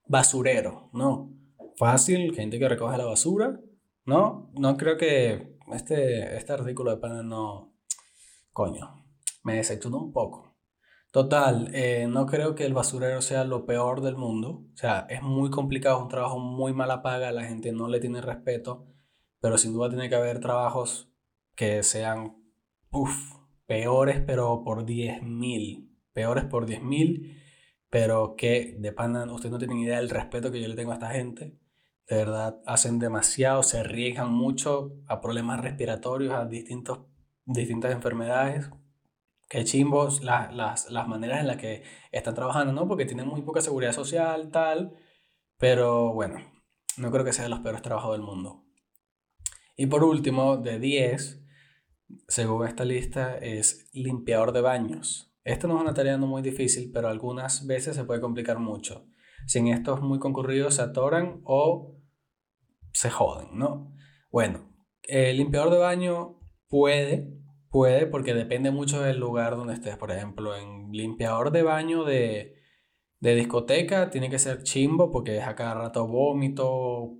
basurero, 0.05 0.91
¿no? 0.93 1.31
Fácil, 1.77 2.31
gente 2.35 2.59
que 2.59 2.69
recoge 2.69 2.95
la 2.95 3.05
basura, 3.05 3.59
¿no? 4.05 4.51
No 4.53 4.77
creo 4.77 4.97
que 4.97 5.48
este, 5.73 6.35
este 6.37 6.53
artículo 6.53 6.91
de 6.91 6.97
pana 6.97 7.23
no... 7.23 7.73
Coño, 8.51 9.05
me 9.43 9.55
decepcionó 9.55 9.99
un 9.99 10.11
poco. 10.11 10.49
Total, 11.11 11.71
eh, 11.73 12.07
no 12.07 12.27
creo 12.27 12.53
que 12.53 12.65
el 12.65 12.73
basurero 12.73 13.21
sea 13.21 13.43
lo 13.43 13.65
peor 13.65 14.01
del 14.01 14.15
mundo. 14.15 14.65
O 14.73 14.77
sea, 14.77 15.07
es 15.09 15.23
muy 15.23 15.49
complicado, 15.49 15.97
es 15.97 16.03
un 16.03 16.09
trabajo 16.09 16.39
muy 16.39 16.73
mala 16.73 17.01
paga, 17.01 17.31
la 17.31 17.45
gente 17.45 17.71
no 17.71 17.87
le 17.87 17.99
tiene 17.99 18.21
respeto, 18.21 18.85
pero 19.41 19.57
sin 19.57 19.73
duda 19.73 19.89
tiene 19.89 20.09
que 20.09 20.15
haber 20.15 20.39
trabajos 20.39 21.11
que 21.55 21.81
sean, 21.83 22.37
uff, 22.91 23.35
peores, 23.65 24.21
pero 24.25 24.63
por 24.63 24.85
10.000. 24.85 25.89
Peores 26.13 26.45
por 26.45 26.67
10.000, 26.67 27.37
pero 27.89 28.35
que 28.35 28.75
de 28.79 28.91
pana, 28.93 29.31
ustedes 29.33 29.51
no 29.51 29.57
tienen 29.57 29.79
idea 29.79 29.97
del 29.97 30.09
respeto 30.09 30.51
que 30.51 30.61
yo 30.61 30.67
le 30.67 30.75
tengo 30.75 30.91
a 30.91 30.95
esta 30.95 31.09
gente. 31.09 31.57
De 32.09 32.17
verdad, 32.17 32.59
hacen 32.65 32.99
demasiado, 32.99 33.61
se 33.63 33.79
arriesgan 33.79 34.31
mucho 34.31 34.93
a 35.07 35.21
problemas 35.21 35.61
respiratorios, 35.61 36.33
a 36.33 36.45
distintos, 36.45 37.01
distintas 37.45 37.91
enfermedades 37.91 38.71
que 39.49 39.63
chimbos 39.63 40.23
las, 40.23 40.53
las, 40.53 40.91
las 40.91 41.07
maneras 41.07 41.41
en 41.41 41.47
las 41.47 41.57
que 41.57 41.83
están 42.11 42.35
trabajando, 42.35 42.71
¿no? 42.71 42.87
Porque 42.87 43.05
tienen 43.05 43.27
muy 43.27 43.41
poca 43.41 43.61
seguridad 43.61 43.93
social, 43.93 44.51
tal. 44.51 44.93
Pero 45.57 46.13
bueno, 46.13 46.37
no 46.97 47.11
creo 47.11 47.25
que 47.25 47.33
sea 47.33 47.43
de 47.43 47.49
los 47.49 47.59
peores 47.59 47.81
trabajos 47.81 48.11
del 48.11 48.21
mundo. 48.21 48.63
Y 49.75 49.87
por 49.87 50.03
último, 50.03 50.57
de 50.57 50.77
10, 50.77 51.43
según 52.27 52.67
esta 52.67 52.85
lista, 52.85 53.37
es 53.37 53.89
limpiador 53.91 54.51
de 54.51 54.61
baños. 54.61 55.33
Esto 55.43 55.67
no 55.67 55.77
es 55.77 55.81
una 55.81 55.95
tarea 55.95 56.17
no 56.17 56.27
muy 56.27 56.43
difícil, 56.43 56.91
pero 56.93 57.07
algunas 57.07 57.65
veces 57.65 57.95
se 57.95 58.03
puede 58.03 58.21
complicar 58.21 58.59
mucho. 58.59 59.07
Sin 59.47 59.67
estos 59.67 60.01
muy 60.01 60.19
concurridos 60.19 60.75
se 60.75 60.83
atoran 60.83 61.41
o 61.43 61.98
se 62.99 63.09
joden, 63.09 63.57
¿no? 63.57 63.95
Bueno, 64.31 64.69
el 65.03 65.37
limpiador 65.37 65.71
de 65.71 65.77
baño 65.77 66.39
puede 66.67 67.39
Puede, 67.69 68.07
porque 68.07 68.33
depende 68.33 68.71
mucho 68.71 69.01
del 69.01 69.19
lugar 69.19 69.55
donde 69.55 69.75
estés. 69.75 69.95
Por 69.95 70.11
ejemplo, 70.11 70.55
en 70.55 70.91
limpiador 70.91 71.51
de 71.51 71.61
baño 71.61 72.03
de, 72.03 72.55
de 73.19 73.35
discoteca 73.35 74.09
tiene 74.09 74.29
que 74.29 74.39
ser 74.39 74.63
chimbo 74.63 75.11
porque 75.11 75.37
es 75.37 75.43
a 75.47 75.55
cada 75.55 75.75
rato 75.75 76.07
vómito, 76.07 77.13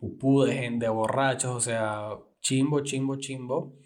pupú 0.00 0.42
de 0.42 0.54
gente, 0.54 0.88
borrachos, 0.88 1.54
o 1.54 1.60
sea, 1.60 2.10
chimbo, 2.40 2.80
chimbo, 2.80 3.16
chimbo. 3.16 3.76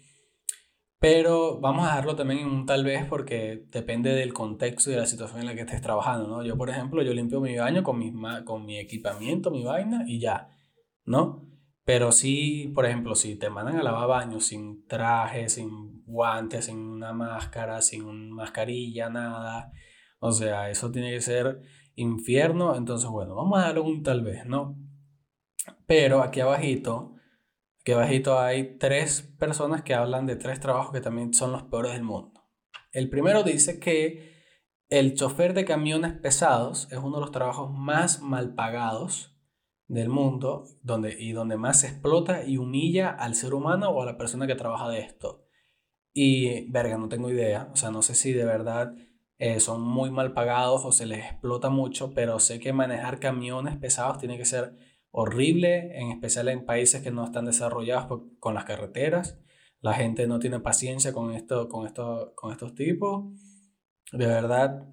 Pero 0.99 1.61
vamos 1.61 1.85
a 1.85 1.91
dejarlo 1.91 2.15
también 2.15 2.41
en 2.41 2.47
un 2.47 2.65
tal 2.65 2.83
vez 2.83 3.05
porque 3.05 3.65
depende 3.71 4.13
del 4.13 4.33
contexto 4.33 4.89
y 4.89 4.93
de 4.93 4.99
la 4.99 5.05
situación 5.05 5.39
en 5.39 5.45
la 5.45 5.55
que 5.55 5.61
estés 5.61 5.81
trabajando, 5.81 6.27
¿no? 6.27 6.43
Yo, 6.43 6.57
por 6.57 6.69
ejemplo, 6.69 7.01
yo 7.01 7.13
limpio 7.13 7.39
mi 7.39 7.57
baño 7.57 7.83
con 7.83 7.97
mi, 7.97 8.13
con 8.43 8.65
mi 8.65 8.77
equipamiento, 8.77 9.49
mi 9.49 9.63
vaina 9.63 10.03
y 10.05 10.19
ya, 10.19 10.49
¿no? 11.05 11.49
Pero 11.85 12.11
sí, 12.11 12.71
por 12.75 12.85
ejemplo, 12.85 13.15
si 13.15 13.35
te 13.35 13.49
mandan 13.49 13.77
a 13.77 13.83
lavar 13.83 14.07
baño 14.09 14.39
sin 14.41 14.85
traje, 14.85 15.49
sin 15.49 16.03
guantes, 16.05 16.65
sin 16.65 16.77
una 16.77 17.13
máscara, 17.13 17.81
sin 17.81 18.03
una 18.03 18.35
mascarilla, 18.35 19.09
nada. 19.09 19.71
O 20.19 20.31
sea, 20.31 20.69
eso 20.69 20.91
tiene 20.91 21.11
que 21.11 21.21
ser 21.21 21.61
infierno. 21.95 22.75
Entonces, 22.75 23.09
bueno, 23.09 23.35
vamos 23.35 23.57
a 23.57 23.63
darle 23.63 23.79
un 23.79 24.03
tal 24.03 24.21
vez, 24.21 24.45
¿no? 24.45 24.77
Pero 25.87 26.21
aquí 26.21 26.41
abajito, 26.41 27.15
aquí 27.81 27.91
abajito 27.91 28.39
hay 28.39 28.77
tres 28.77 29.21
personas 29.39 29.81
que 29.81 29.93
hablan 29.93 30.25
de 30.25 30.35
tres 30.35 30.59
trabajos 30.59 30.91
que 30.91 31.01
también 31.01 31.33
son 31.33 31.51
los 31.51 31.63
peores 31.63 31.93
del 31.93 32.03
mundo. 32.03 32.43
El 32.91 33.09
primero 33.09 33.43
dice 33.43 33.79
que 33.79 34.37
el 34.89 35.13
chofer 35.13 35.53
de 35.53 35.65
camiones 35.65 36.13
pesados 36.13 36.87
es 36.91 36.97
uno 36.97 37.17
de 37.17 37.21
los 37.21 37.31
trabajos 37.31 37.71
más 37.71 38.21
mal 38.21 38.55
pagados 38.55 39.35
del 39.87 40.09
mundo 40.09 40.65
donde, 40.81 41.15
y 41.19 41.31
donde 41.31 41.57
más 41.57 41.81
se 41.81 41.87
explota 41.87 42.45
y 42.45 42.57
humilla 42.57 43.09
al 43.09 43.35
ser 43.35 43.53
humano 43.53 43.89
o 43.89 44.01
a 44.01 44.05
la 44.05 44.17
persona 44.17 44.47
que 44.47 44.55
trabaja 44.55 44.89
de 44.89 44.99
esto. 44.99 45.45
Y, 46.13 46.69
verga, 46.71 46.97
no 46.97 47.09
tengo 47.09 47.29
idea. 47.29 47.69
O 47.71 47.75
sea, 47.75 47.91
no 47.91 48.01
sé 48.01 48.15
si 48.15 48.33
de 48.33 48.45
verdad 48.45 48.93
eh, 49.37 49.59
son 49.59 49.81
muy 49.81 50.11
mal 50.11 50.33
pagados 50.33 50.85
o 50.85 50.91
se 50.91 51.05
les 51.05 51.19
explota 51.25 51.69
mucho, 51.69 52.13
pero 52.13 52.39
sé 52.39 52.59
que 52.59 52.73
manejar 52.73 53.19
camiones 53.19 53.77
pesados 53.77 54.17
tiene 54.17 54.37
que 54.37 54.45
ser 54.45 54.75
horrible, 55.11 55.99
en 55.99 56.11
especial 56.11 56.49
en 56.49 56.65
países 56.65 57.01
que 57.01 57.11
no 57.11 57.23
están 57.23 57.45
desarrollados 57.45 58.21
con 58.39 58.53
las 58.53 58.65
carreteras. 58.65 59.39
La 59.81 59.93
gente 59.93 60.27
no 60.27 60.39
tiene 60.39 60.59
paciencia 60.59 61.13
con, 61.13 61.31
esto, 61.31 61.69
con, 61.69 61.85
esto, 61.85 62.33
con 62.35 62.51
estos 62.51 62.75
tipos. 62.75 63.25
De 64.11 64.27
verdad, 64.27 64.87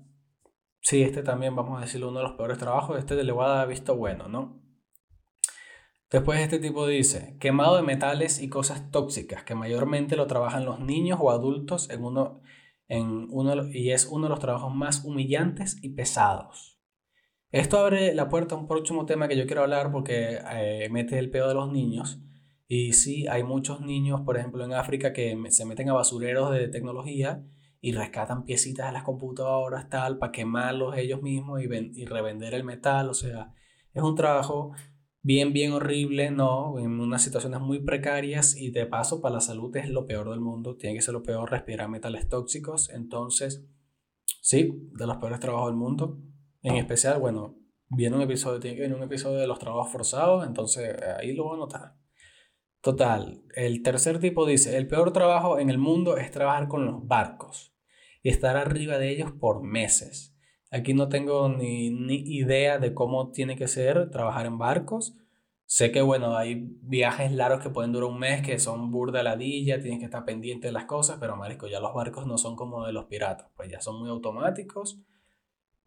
sí, 0.80 1.02
este 1.02 1.22
también, 1.22 1.56
vamos 1.56 1.78
a 1.78 1.82
decirlo, 1.82 2.08
uno 2.08 2.20
de 2.20 2.28
los 2.28 2.36
peores 2.36 2.58
trabajos. 2.58 2.98
Este 2.98 3.22
le 3.22 3.32
voy 3.32 3.46
a 3.46 3.64
visto 3.64 3.96
bueno, 3.96 4.28
¿no? 4.28 4.62
Después 6.10 6.38
este 6.40 6.60
tipo 6.60 6.86
dice, 6.86 7.36
quemado 7.40 7.76
de 7.76 7.82
metales 7.82 8.40
y 8.40 8.48
cosas 8.48 8.92
tóxicas, 8.92 9.42
que 9.42 9.56
mayormente 9.56 10.14
lo 10.14 10.28
trabajan 10.28 10.64
los 10.64 10.78
niños 10.78 11.18
o 11.20 11.32
adultos 11.32 11.90
en 11.90 12.04
uno, 12.04 12.42
en 12.86 13.26
uno, 13.30 13.66
y 13.72 13.90
es 13.90 14.06
uno 14.06 14.26
de 14.26 14.30
los 14.30 14.38
trabajos 14.38 14.72
más 14.72 15.04
humillantes 15.04 15.82
y 15.82 15.90
pesados. 15.90 16.75
Esto 17.52 17.78
abre 17.78 18.14
la 18.14 18.28
puerta 18.28 18.54
a 18.54 18.58
un 18.58 18.66
próximo 18.66 19.06
tema 19.06 19.28
que 19.28 19.36
yo 19.36 19.46
quiero 19.46 19.62
hablar 19.62 19.92
porque 19.92 20.38
eh, 20.52 20.88
mete 20.90 21.18
el 21.18 21.30
pedo 21.30 21.48
de 21.48 21.54
los 21.54 21.70
niños. 21.72 22.20
Y 22.68 22.92
sí, 22.92 23.26
hay 23.28 23.44
muchos 23.44 23.80
niños, 23.80 24.22
por 24.22 24.36
ejemplo, 24.36 24.64
en 24.64 24.72
África 24.72 25.12
que 25.12 25.36
se 25.50 25.64
meten 25.64 25.88
a 25.88 25.94
basureros 25.94 26.52
de 26.52 26.68
tecnología 26.68 27.44
y 27.80 27.92
rescatan 27.92 28.44
piecitas 28.44 28.86
de 28.88 28.92
las 28.92 29.04
computadoras 29.04 29.88
tal 29.88 30.18
para 30.18 30.32
quemarlos 30.32 30.96
ellos 30.96 31.22
mismos 31.22 31.62
y, 31.62 31.66
y 31.66 32.04
revender 32.04 32.54
el 32.54 32.64
metal. 32.64 33.08
O 33.08 33.14
sea, 33.14 33.52
es 33.94 34.02
un 34.02 34.16
trabajo 34.16 34.72
bien, 35.22 35.52
bien 35.52 35.72
horrible, 35.72 36.30
¿no? 36.30 36.78
En 36.78 37.00
unas 37.00 37.20
situaciones 37.22 37.60
muy 37.60 37.80
precarias 37.80 38.56
y 38.56 38.70
de 38.70 38.86
paso 38.86 39.20
para 39.20 39.36
la 39.36 39.40
salud 39.40 39.74
es 39.76 39.88
lo 39.88 40.06
peor 40.06 40.30
del 40.30 40.40
mundo, 40.40 40.76
tiene 40.76 40.94
que 40.94 41.02
ser 41.02 41.14
lo 41.14 41.24
peor 41.24 41.50
respirar 41.50 41.88
metales 41.88 42.28
tóxicos, 42.28 42.90
entonces, 42.90 43.66
sí, 44.40 44.88
de 44.92 45.06
los 45.06 45.16
peores 45.16 45.40
trabajos 45.40 45.68
del 45.68 45.76
mundo. 45.76 46.20
En 46.66 46.74
especial, 46.74 47.20
bueno, 47.20 47.54
viene 47.88 48.16
un 48.16 48.22
episodio, 48.22 48.58
tiene 48.58 48.74
que 48.76 48.82
venir 48.82 48.96
un 48.96 49.04
episodio 49.04 49.38
de 49.38 49.46
los 49.46 49.60
trabajos 49.60 49.92
forzados, 49.92 50.44
entonces 50.44 50.96
ahí 51.16 51.32
lo 51.32 51.44
voy 51.44 51.52
a 51.52 51.54
anotar. 51.54 51.94
Total, 52.80 53.40
el 53.54 53.84
tercer 53.84 54.18
tipo 54.18 54.44
dice, 54.44 54.76
el 54.76 54.88
peor 54.88 55.12
trabajo 55.12 55.60
en 55.60 55.70
el 55.70 55.78
mundo 55.78 56.16
es 56.16 56.32
trabajar 56.32 56.66
con 56.66 56.84
los 56.84 57.06
barcos 57.06 57.72
y 58.20 58.30
estar 58.30 58.56
arriba 58.56 58.98
de 58.98 59.10
ellos 59.10 59.30
por 59.30 59.62
meses. 59.62 60.36
Aquí 60.72 60.92
no 60.92 61.08
tengo 61.08 61.48
ni, 61.48 61.90
ni, 61.90 62.16
idea 62.16 62.80
de 62.80 62.94
cómo 62.94 63.30
tiene 63.30 63.54
que 63.54 63.68
ser 63.68 64.10
trabajar 64.10 64.46
en 64.46 64.58
barcos. 64.58 65.14
Sé 65.66 65.92
que, 65.92 66.02
bueno, 66.02 66.36
hay 66.36 66.68
viajes 66.82 67.30
largos 67.30 67.62
que 67.62 67.70
pueden 67.70 67.92
durar 67.92 68.10
un 68.10 68.18
mes, 68.18 68.42
que 68.42 68.58
son 68.58 68.90
burda 68.90 69.22
ladilla, 69.22 69.80
tienes 69.80 70.00
que 70.00 70.06
estar 70.06 70.24
pendiente 70.24 70.66
de 70.66 70.72
las 70.72 70.86
cosas, 70.86 71.18
pero, 71.20 71.36
marisco, 71.36 71.68
ya 71.68 71.78
los 71.78 71.94
barcos 71.94 72.26
no 72.26 72.38
son 72.38 72.56
como 72.56 72.84
de 72.84 72.92
los 72.92 73.04
piratas, 73.04 73.52
pues 73.54 73.70
ya 73.70 73.80
son 73.80 74.00
muy 74.00 74.10
automáticos. 74.10 75.00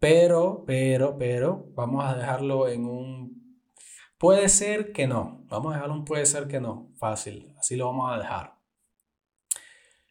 Pero, 0.00 0.64
pero, 0.66 1.18
pero, 1.18 1.66
vamos 1.74 2.04
a 2.04 2.16
dejarlo 2.16 2.68
en 2.68 2.86
un... 2.86 3.60
Puede 4.18 4.48
ser 4.48 4.92
que 4.92 5.06
no. 5.06 5.44
Vamos 5.48 5.72
a 5.72 5.76
dejarlo 5.76 5.94
un 5.94 6.04
puede 6.04 6.24
ser 6.24 6.48
que 6.48 6.58
no. 6.58 6.90
Fácil. 6.96 7.54
Así 7.58 7.76
lo 7.76 7.86
vamos 7.86 8.10
a 8.10 8.18
dejar. 8.18 8.54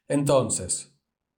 Entonces, 0.07 0.95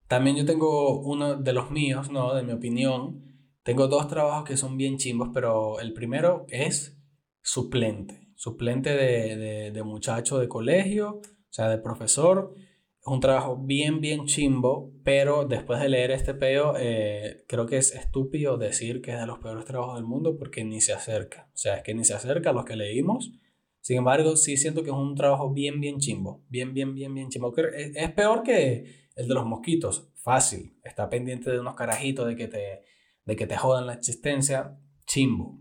también 0.07 0.35
yo 0.35 0.45
tengo 0.45 0.99
uno 0.99 1.37
de 1.37 1.53
los 1.53 1.71
míos, 1.71 2.11
¿no? 2.11 2.33
De 2.33 2.43
mi 2.43 2.51
opinión. 2.51 3.21
Tengo 3.63 3.87
dos 3.87 4.07
trabajos 4.09 4.43
que 4.43 4.57
son 4.57 4.75
bien 4.75 4.97
chimbos, 4.97 5.29
pero 5.33 5.79
el 5.79 5.93
primero 5.93 6.45
es 6.49 6.97
suplente. 7.41 8.33
Suplente 8.35 8.89
de, 8.89 9.71
de, 9.71 9.83
muchacho 9.83 10.39
de 10.39 10.49
colegio, 10.49 11.21
o 11.21 11.53
sea, 11.53 11.69
de 11.69 11.77
profesor. 11.77 12.53
Es 13.01 13.07
un 13.07 13.19
trabajo 13.19 13.57
bien, 13.57 13.99
bien 13.99 14.25
chimbo, 14.25 14.93
pero 15.03 15.45
después 15.45 15.79
de 15.79 15.89
leer 15.89 16.11
este 16.11 16.35
peo, 16.35 16.75
eh, 16.77 17.45
creo 17.47 17.65
que 17.65 17.77
es 17.77 17.95
estúpido 17.95 18.59
decir 18.59 19.01
que 19.01 19.11
es 19.11 19.19
de 19.19 19.25
los 19.25 19.39
peores 19.39 19.65
trabajos 19.65 19.95
del 19.95 20.05
mundo 20.05 20.37
porque 20.37 20.63
ni 20.63 20.81
se 20.81 20.93
acerca. 20.93 21.49
O 21.51 21.57
sea, 21.57 21.77
es 21.77 21.83
que 21.83 21.95
ni 21.95 22.03
se 22.03 22.13
acerca 22.13 22.51
a 22.51 22.53
los 22.53 22.63
que 22.63 22.75
leímos. 22.75 23.31
Sin 23.79 23.97
embargo, 23.97 24.37
sí 24.37 24.55
siento 24.55 24.83
que 24.83 24.91
es 24.91 24.95
un 24.95 25.15
trabajo 25.15 25.51
bien, 25.51 25.81
bien 25.81 25.97
chimbo. 25.97 26.45
Bien, 26.47 26.75
bien, 26.75 26.93
bien, 26.93 27.11
bien 27.15 27.29
chimbo. 27.29 27.51
Es 27.57 28.11
peor 28.11 28.43
que 28.43 29.09
el 29.15 29.27
de 29.27 29.33
los 29.33 29.47
mosquitos, 29.47 30.11
fácil. 30.17 30.77
Está 30.83 31.09
pendiente 31.09 31.49
de 31.49 31.59
unos 31.59 31.73
carajitos 31.73 32.27
de 32.27 32.35
que 32.35 32.47
te, 32.47 32.83
de 33.25 33.35
que 33.35 33.47
te 33.47 33.57
jodan 33.57 33.87
la 33.87 33.93
existencia, 33.93 34.79
chimbo. 35.07 35.59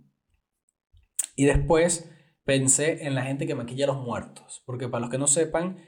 Y 1.37 1.47
después 1.47 2.11
pensé 2.45 3.07
en 3.07 3.15
la 3.15 3.23
gente 3.23 3.47
que 3.47 3.55
maquilla 3.55 3.85
a 3.87 3.95
los 3.95 4.03
muertos, 4.03 4.63
porque 4.67 4.89
para 4.89 5.01
los 5.01 5.11
que 5.11 5.17
no 5.17 5.27
sepan, 5.27 5.79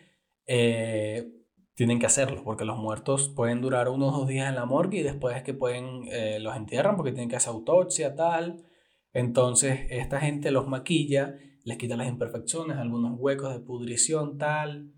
eh, 0.46 1.30
tienen 1.74 1.98
que 1.98 2.06
hacerlo, 2.06 2.42
porque 2.44 2.64
los 2.64 2.78
muertos 2.78 3.28
pueden 3.34 3.60
durar 3.60 3.88
unos 3.88 4.12
dos 4.12 4.28
días 4.28 4.48
en 4.48 4.54
la 4.54 4.66
morgue 4.66 4.98
y 4.98 5.02
después 5.02 5.36
es 5.36 5.42
que 5.42 5.54
pueden, 5.54 6.02
eh, 6.10 6.38
los 6.40 6.56
entierran 6.56 6.96
porque 6.96 7.12
tienen 7.12 7.28
que 7.28 7.36
hacer 7.36 7.52
autopsia, 7.52 8.14
tal. 8.14 8.64
Entonces, 9.12 9.86
esta 9.90 10.20
gente 10.20 10.50
los 10.50 10.68
maquilla, 10.68 11.36
les 11.64 11.78
quita 11.78 11.96
las 11.96 12.08
imperfecciones, 12.08 12.76
algunos 12.76 13.18
huecos 13.18 13.52
de 13.52 13.60
pudrición, 13.60 14.38
tal 14.38 14.92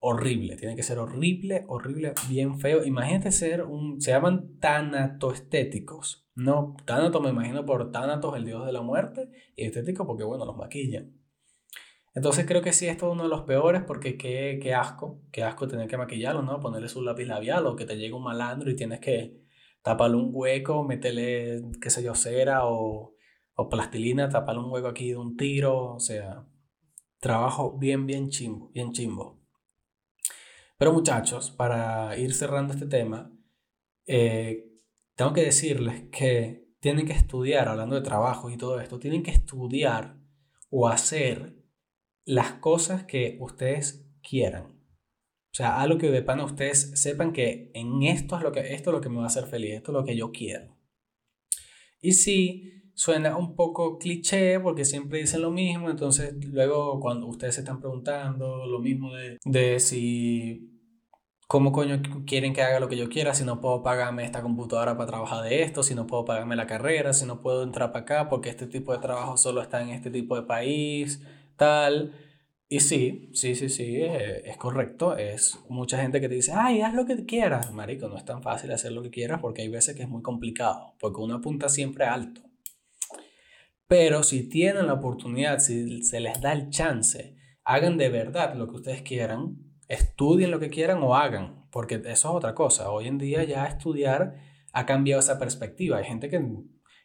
horrible, 0.00 0.56
tiene 0.56 0.76
que 0.76 0.82
ser 0.82 0.98
horrible, 0.98 1.64
horrible, 1.68 2.12
bien 2.28 2.58
feo. 2.58 2.84
Imagínate 2.84 3.32
ser 3.32 3.64
un, 3.64 4.00
se 4.00 4.12
llaman 4.12 4.58
tanatoestéticos, 4.60 6.28
no, 6.34 6.76
tanato 6.84 7.20
me 7.20 7.30
imagino 7.30 7.64
por 7.66 7.90
tanatos, 7.90 8.36
el 8.36 8.44
dios 8.44 8.64
de 8.64 8.72
la 8.72 8.82
muerte, 8.82 9.28
y 9.56 9.64
estético 9.64 10.06
porque, 10.06 10.24
bueno, 10.24 10.44
los 10.44 10.56
maquillan. 10.56 11.17
Entonces 12.18 12.46
creo 12.46 12.62
que 12.62 12.72
sí, 12.72 12.88
esto 12.88 13.06
es 13.06 13.12
uno 13.12 13.22
de 13.22 13.28
los 13.28 13.42
peores 13.42 13.84
porque 13.86 14.18
qué, 14.18 14.58
qué 14.60 14.74
asco, 14.74 15.22
qué 15.30 15.44
asco 15.44 15.68
tener 15.68 15.86
que 15.86 15.96
maquillarlo, 15.96 16.42
¿no? 16.42 16.58
Ponerle 16.58 16.88
su 16.88 17.00
lápiz 17.00 17.26
labial 17.26 17.64
o 17.68 17.76
que 17.76 17.84
te 17.84 17.96
llegue 17.96 18.12
un 18.12 18.24
malandro 18.24 18.72
y 18.72 18.74
tienes 18.74 18.98
que 18.98 19.40
taparle 19.82 20.16
un 20.16 20.30
hueco, 20.32 20.82
meterle, 20.82 21.62
qué 21.80 21.90
sé 21.90 22.02
yo, 22.02 22.16
cera 22.16 22.66
o, 22.66 23.14
o 23.54 23.68
plastilina, 23.68 24.28
taparle 24.28 24.62
un 24.64 24.72
hueco 24.72 24.88
aquí 24.88 25.10
de 25.10 25.16
un 25.16 25.36
tiro, 25.36 25.94
o 25.94 26.00
sea, 26.00 26.44
trabajo 27.20 27.78
bien, 27.78 28.04
bien 28.04 28.30
chimbo, 28.30 28.68
bien 28.70 28.90
chimbo. 28.90 29.38
Pero 30.76 30.92
muchachos, 30.92 31.52
para 31.52 32.18
ir 32.18 32.34
cerrando 32.34 32.74
este 32.74 32.86
tema, 32.86 33.30
eh, 34.06 34.66
tengo 35.14 35.32
que 35.32 35.44
decirles 35.44 36.08
que 36.10 36.66
tienen 36.80 37.06
que 37.06 37.12
estudiar, 37.12 37.68
hablando 37.68 37.94
de 37.94 38.02
trabajo 38.02 38.50
y 38.50 38.56
todo 38.56 38.80
esto, 38.80 38.98
tienen 38.98 39.22
que 39.22 39.30
estudiar 39.30 40.16
o 40.68 40.88
hacer 40.88 41.57
las 42.28 42.52
cosas 42.54 43.04
que 43.04 43.38
ustedes 43.40 44.06
quieran. 44.22 44.66
O 44.66 45.54
sea, 45.58 45.80
algo 45.80 45.98
que 45.98 46.10
de 46.10 46.22
pana 46.22 46.44
ustedes 46.44 46.92
sepan 47.00 47.32
que 47.32 47.70
en 47.74 48.02
esto 48.02 48.36
es 48.36 48.42
lo 48.42 48.52
que, 48.52 48.74
esto 48.74 48.90
es 48.90 48.94
lo 48.94 49.00
que 49.00 49.08
me 49.08 49.16
va 49.16 49.24
a 49.24 49.28
hacer 49.28 49.46
feliz, 49.46 49.74
esto 49.74 49.92
es 49.92 49.94
lo 49.94 50.04
que 50.04 50.16
yo 50.16 50.30
quiero. 50.30 50.76
Y 52.00 52.12
si 52.12 52.92
suena 52.94 53.36
un 53.36 53.56
poco 53.56 53.98
cliché 53.98 54.60
porque 54.60 54.84
siempre 54.84 55.20
dicen 55.20 55.40
lo 55.40 55.50
mismo, 55.50 55.88
entonces 55.90 56.34
luego 56.44 57.00
cuando 57.00 57.26
ustedes 57.26 57.54
se 57.54 57.62
están 57.62 57.80
preguntando 57.80 58.66
lo 58.66 58.78
mismo 58.78 59.14
de, 59.14 59.38
de 59.44 59.80
si 59.80 60.78
¿Cómo 61.50 61.72
coño 61.72 62.02
quieren 62.26 62.52
que 62.52 62.60
haga 62.60 62.78
lo 62.78 62.90
que 62.90 62.98
yo 62.98 63.08
quiera 63.08 63.32
si 63.32 63.42
no 63.42 63.58
puedo 63.62 63.82
pagarme 63.82 64.22
esta 64.22 64.42
computadora 64.42 64.98
para 64.98 65.06
trabajar 65.06 65.42
de 65.44 65.62
esto, 65.62 65.82
si 65.82 65.94
no 65.94 66.06
puedo 66.06 66.26
pagarme 66.26 66.56
la 66.56 66.66
carrera, 66.66 67.14
si 67.14 67.24
no 67.24 67.40
puedo 67.40 67.62
entrar 67.62 67.90
para 67.90 68.02
acá 68.02 68.28
porque 68.28 68.50
este 68.50 68.66
tipo 68.66 68.92
de 68.92 68.98
trabajo 68.98 69.38
solo 69.38 69.62
está 69.62 69.80
en 69.80 69.88
este 69.88 70.10
tipo 70.10 70.36
de 70.36 70.42
país, 70.42 71.22
tal? 71.58 72.14
Y 72.70 72.80
sí, 72.80 73.30
sí, 73.32 73.54
sí, 73.54 73.68
sí, 73.68 73.96
eh, 73.96 74.42
es, 74.44 74.56
correcto. 74.58 75.16
Es 75.16 75.58
mucha 75.68 76.00
gente 76.00 76.20
que 76.20 76.28
te 76.28 76.34
dice, 76.34 76.52
ay, 76.54 76.82
haz 76.82 76.94
lo 76.94 77.06
que 77.06 77.24
quieras. 77.24 77.72
Marico, 77.72 78.08
no 78.08 78.16
es 78.16 78.24
tan 78.24 78.42
fácil 78.42 78.70
hacer 78.72 78.92
lo 78.92 79.02
que 79.02 79.10
quieras 79.10 79.40
porque 79.40 79.62
hay 79.62 79.68
veces 79.68 79.96
que 79.96 80.02
es 80.02 80.08
muy 80.08 80.22
complicado, 80.22 80.94
porque 81.00 81.20
uno 81.20 81.36
apunta 81.36 81.68
siempre 81.68 82.04
alto. 82.04 82.42
Pero 83.86 84.22
si 84.22 84.48
tienen 84.48 84.86
la 84.86 84.94
oportunidad, 84.94 85.60
si 85.60 86.02
se 86.02 86.20
les 86.20 86.40
da 86.42 86.52
el 86.52 86.68
chance, 86.68 87.36
hagan 87.64 87.96
de 87.96 88.10
verdad 88.10 88.54
lo 88.54 88.68
que 88.68 88.76
ustedes 88.76 89.02
quieran, 89.02 89.56
estudien 89.88 90.50
lo 90.50 90.60
que 90.60 90.68
quieran 90.68 91.02
o 91.02 91.16
hagan, 91.16 91.66
porque 91.70 91.94
eso 91.96 92.10
es 92.10 92.24
otra 92.26 92.54
cosa. 92.54 92.90
Hoy 92.90 93.08
en 93.08 93.16
día 93.16 93.44
ya 93.44 93.64
estudiar 93.64 94.36
ha 94.74 94.84
cambiado 94.84 95.20
esa 95.20 95.38
perspectiva. 95.38 95.96
Hay 95.96 96.04
gente 96.04 96.28
que 96.28 96.44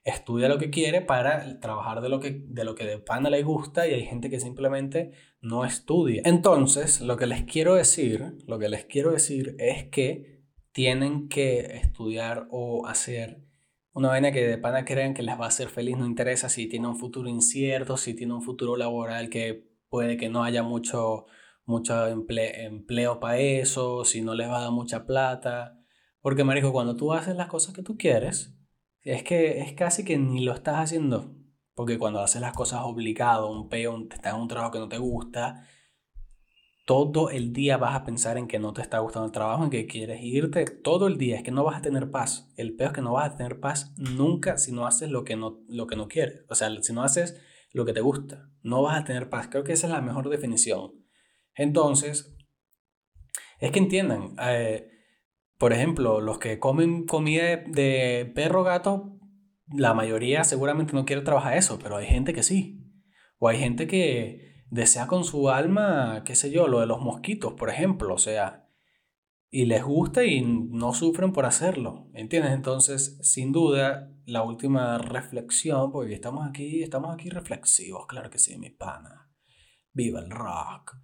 estudia 0.04 0.50
lo 0.50 0.58
que 0.58 0.70
quiere 0.70 1.02
para 1.02 1.60
trabajar 1.60 2.02
de 2.02 2.10
lo 2.10 2.20
que 2.20 2.44
de 2.46 2.64
lo 2.66 2.76
que 2.76 2.86
de 2.86 3.00
pana 3.00 3.30
le 3.30 3.44
gusta 3.44 3.88
y 3.88 3.94
hay 3.94 4.06
gente 4.06 4.30
que 4.30 4.40
simplemente 4.40 5.12
no 5.42 5.66
estudia. 5.66 6.22
Entonces, 6.26 7.02
lo 7.02 7.18
que 7.18 7.28
les 7.28 7.44
quiero 7.44 7.76
decir, 7.76 8.36
lo 8.48 8.60
que 8.60 8.70
les 8.70 8.86
quiero 8.86 9.12
decir 9.12 9.56
es 9.60 9.86
que 9.86 10.44
tienen 10.72 11.30
que 11.30 11.78
estudiar 11.78 12.48
o 12.50 12.88
hacer 12.88 13.44
una 13.94 14.10
vaina 14.10 14.32
que 14.32 14.46
de 14.46 14.58
pana 14.58 14.86
crean 14.86 15.14
que 15.14 15.24
les 15.24 15.40
va 15.40 15.46
a 15.46 15.50
hacer 15.50 15.70
feliz, 15.70 15.98
no 15.98 16.06
interesa 16.06 16.50
si 16.50 16.68
tiene 16.68 16.88
un 16.88 16.98
futuro 16.98 17.30
incierto, 17.30 17.96
si 17.96 18.16
tiene 18.16 18.34
un 18.34 18.42
futuro 18.42 18.76
laboral 18.76 19.30
que 19.30 19.70
puede 19.88 20.18
que 20.18 20.30
no 20.30 20.44
haya 20.44 20.64
mucho 20.64 21.26
mucho 21.66 22.08
empleo 22.08 23.20
para 23.20 23.40
eso, 23.40 24.04
si 24.04 24.22
no 24.22 24.34
les 24.36 24.50
va 24.50 24.58
a 24.58 24.62
dar 24.64 24.72
mucha 24.72 25.06
plata. 25.06 25.80
Porque, 26.22 26.44
marico, 26.44 26.72
cuando 26.72 26.96
tú 26.96 27.14
haces 27.14 27.36
las 27.36 27.48
cosas 27.48 27.74
que 27.74 27.84
tú 27.84 27.98
quieres, 27.98 28.54
es 29.04 29.24
que 29.24 29.60
es 29.60 29.74
casi 29.74 30.04
que 30.04 30.18
ni 30.18 30.44
lo 30.44 30.54
estás 30.54 30.76
haciendo. 30.78 31.36
Porque 31.76 31.98
cuando 31.98 32.20
haces 32.20 32.42
las 32.42 32.54
cosas 32.54 32.82
obligado, 32.84 33.50
un 33.50 33.68
peón, 33.68 34.08
te 34.08 34.16
estás 34.16 34.36
en 34.36 34.42
un 34.42 34.48
trabajo 34.48 34.72
que 34.72 34.80
no 34.80 34.90
te 34.90 35.00
gusta, 35.00 35.68
todo 36.86 37.30
el 37.30 37.54
día 37.54 37.78
vas 37.78 37.96
a 37.96 38.04
pensar 38.04 38.38
en 38.38 38.48
que 38.48 38.60
no 38.60 38.74
te 38.74 38.82
está 38.82 39.00
gustando 39.00 39.26
el 39.26 39.32
trabajo, 39.32 39.64
en 39.64 39.70
que 39.70 39.88
quieres 39.88 40.22
irte, 40.22 40.66
todo 40.66 41.08
el 41.08 41.18
día, 41.18 41.38
es 41.38 41.44
que 41.44 41.52
no 41.52 41.64
vas 41.64 41.78
a 41.78 41.82
tener 41.82 42.12
paz. 42.12 42.52
El 42.58 42.76
peor 42.76 42.92
es 42.92 42.96
que 42.96 43.02
no 43.02 43.14
vas 43.14 43.32
a 43.32 43.38
tener 43.38 43.60
paz 43.60 43.94
nunca 43.98 44.58
si 44.58 44.72
no 44.72 44.86
haces 44.86 45.10
lo 45.10 45.24
que 45.24 45.36
no, 45.36 45.62
lo 45.68 45.88
que 45.88 45.96
no 45.96 46.08
quieres. 46.08 46.46
O 46.50 46.56
sea, 46.56 46.70
si 46.82 46.94
no 46.94 47.04
haces 47.04 47.42
lo 47.72 47.86
que 47.86 47.94
te 47.94 48.02
gusta, 48.02 48.50
no 48.62 48.82
vas 48.84 49.00
a 49.00 49.06
tener 49.06 49.30
paz. 49.30 49.48
Creo 49.50 49.64
que 49.64 49.74
esa 49.74 49.88
es 49.88 49.94
la 49.94 50.02
mejor 50.02 50.30
definición. 50.30 50.92
Entonces, 51.56 52.36
es 53.60 53.72
que 53.72 53.80
entiendan, 53.80 54.36
eh, 54.42 54.93
por 55.64 55.72
ejemplo, 55.72 56.20
los 56.20 56.40
que 56.40 56.60
comen 56.60 57.06
comida 57.06 57.56
de 57.56 58.30
perro, 58.36 58.66
gato, 58.66 59.18
la 59.74 59.94
mayoría 59.94 60.44
seguramente 60.44 60.92
no 60.92 61.06
quiere 61.06 61.22
trabajar 61.22 61.56
eso, 61.56 61.80
pero 61.82 61.96
hay 61.96 62.06
gente 62.06 62.34
que 62.34 62.44
sí. 62.44 62.84
O 63.40 63.48
hay 63.48 63.60
gente 63.60 63.88
que 63.88 64.66
desea 64.70 65.08
con 65.08 65.24
su 65.24 65.50
alma, 65.50 66.24
qué 66.26 66.36
sé 66.36 66.52
yo, 66.52 66.68
lo 66.68 66.82
de 66.82 66.86
los 66.86 67.00
mosquitos, 67.00 67.54
por 67.54 67.70
ejemplo, 67.70 68.14
o 68.14 68.18
sea, 68.18 68.68
y 69.50 69.64
les 69.64 69.86
gusta 69.86 70.26
y 70.26 70.42
no 70.42 70.94
sufren 70.94 71.32
por 71.32 71.46
hacerlo, 71.46 72.10
¿entiendes? 72.14 72.52
Entonces, 72.52 73.18
sin 73.22 73.54
duda, 73.54 74.12
la 74.26 74.44
última 74.44 74.98
reflexión, 74.98 75.94
porque 75.94 76.14
estamos 76.14 76.46
aquí, 76.46 76.84
estamos 76.84 77.14
aquí 77.14 77.30
reflexivos, 77.30 78.06
claro 78.06 78.30
que 78.30 78.38
sí, 78.38 78.58
mi 78.58 78.70
pana. 78.70 79.32
Viva 79.94 80.20
el 80.20 80.30
rock. 80.30 80.98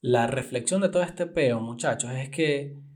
La 0.00 0.26
reflexión 0.26 0.80
de 0.80 0.88
todo 0.88 1.02
este 1.02 1.26
peo, 1.26 1.60
muchachos, 1.60 2.10
es 2.12 2.30
que 2.30 2.87